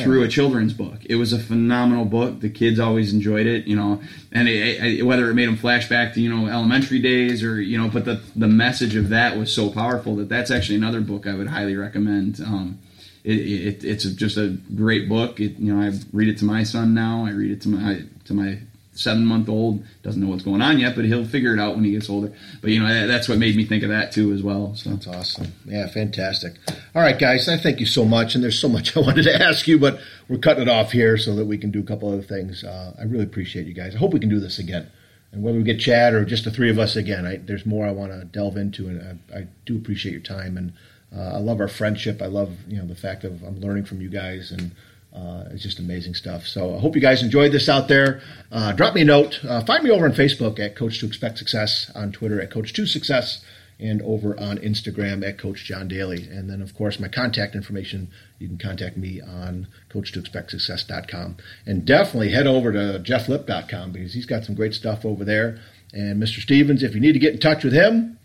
[0.00, 0.98] through a children's book.
[1.08, 2.40] It was a phenomenal book.
[2.40, 4.00] The kids always enjoyed it, you know,
[4.32, 7.60] and it, it, whether it made them flash back to you know elementary days or
[7.60, 11.00] you know, but the the message of that was so powerful that that's actually another
[11.00, 12.40] book I would highly recommend.
[12.40, 12.78] Um,
[13.24, 15.40] it, it, it's just a great book.
[15.40, 17.24] It, you know, I read it to my son now.
[17.26, 18.58] I read it to my to my
[18.92, 19.82] seven month old.
[20.02, 22.32] Doesn't know what's going on yet, but he'll figure it out when he gets older.
[22.60, 24.74] But you know, that, that's what made me think of that too as well.
[24.74, 24.90] So.
[24.90, 25.52] That's awesome.
[25.64, 26.54] Yeah, fantastic.
[26.94, 28.34] All right, guys, I thank you so much.
[28.34, 31.16] And there's so much I wanted to ask you, but we're cutting it off here
[31.16, 32.62] so that we can do a couple other things.
[32.62, 33.94] Uh, I really appreciate you guys.
[33.94, 34.90] I hope we can do this again.
[35.32, 37.86] And whether we get Chad or just the three of us again, I, there's more
[37.86, 40.56] I want to delve into, and I, I do appreciate your time.
[40.56, 40.74] And
[41.20, 42.20] I love our friendship.
[42.22, 44.72] I love you know the fact of I'm learning from you guys, and
[45.14, 46.44] uh, it's just amazing stuff.
[46.44, 48.20] So I hope you guys enjoyed this out there.
[48.50, 49.44] Uh, drop me a note.
[49.44, 52.72] Uh, find me over on Facebook at Coach to Expect Success, on Twitter at Coach
[52.72, 53.44] to Success,
[53.78, 56.28] and over on Instagram at Coach John Daly.
[56.28, 58.08] And then, of course, my contact information,
[58.38, 61.36] you can contact me on coach2expectsuccess.com.
[61.64, 65.60] And definitely head over to jefflip.com because he's got some great stuff over there.
[65.92, 66.40] And Mr.
[66.40, 68.18] Stevens, if you need to get in touch with him,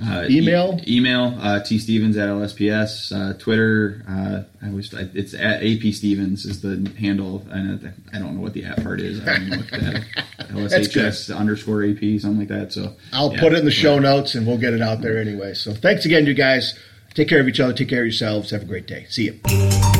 [0.00, 0.78] Uh, Email?
[0.86, 5.92] e- email uh, t stevens at lsps uh, twitter uh, i was it's at ap
[5.92, 9.48] stevens is the handle and i don't know what the at part is i don't
[9.48, 10.04] know what that
[10.50, 13.40] lshs underscore ap something like that so I'll yeah.
[13.40, 15.54] put it in the show notes and we'll get it out there anyway.
[15.54, 16.78] So thanks again, you guys.
[17.14, 17.72] Take care of each other.
[17.72, 18.50] Take care of yourselves.
[18.50, 19.06] Have a great day.
[19.08, 19.97] See you.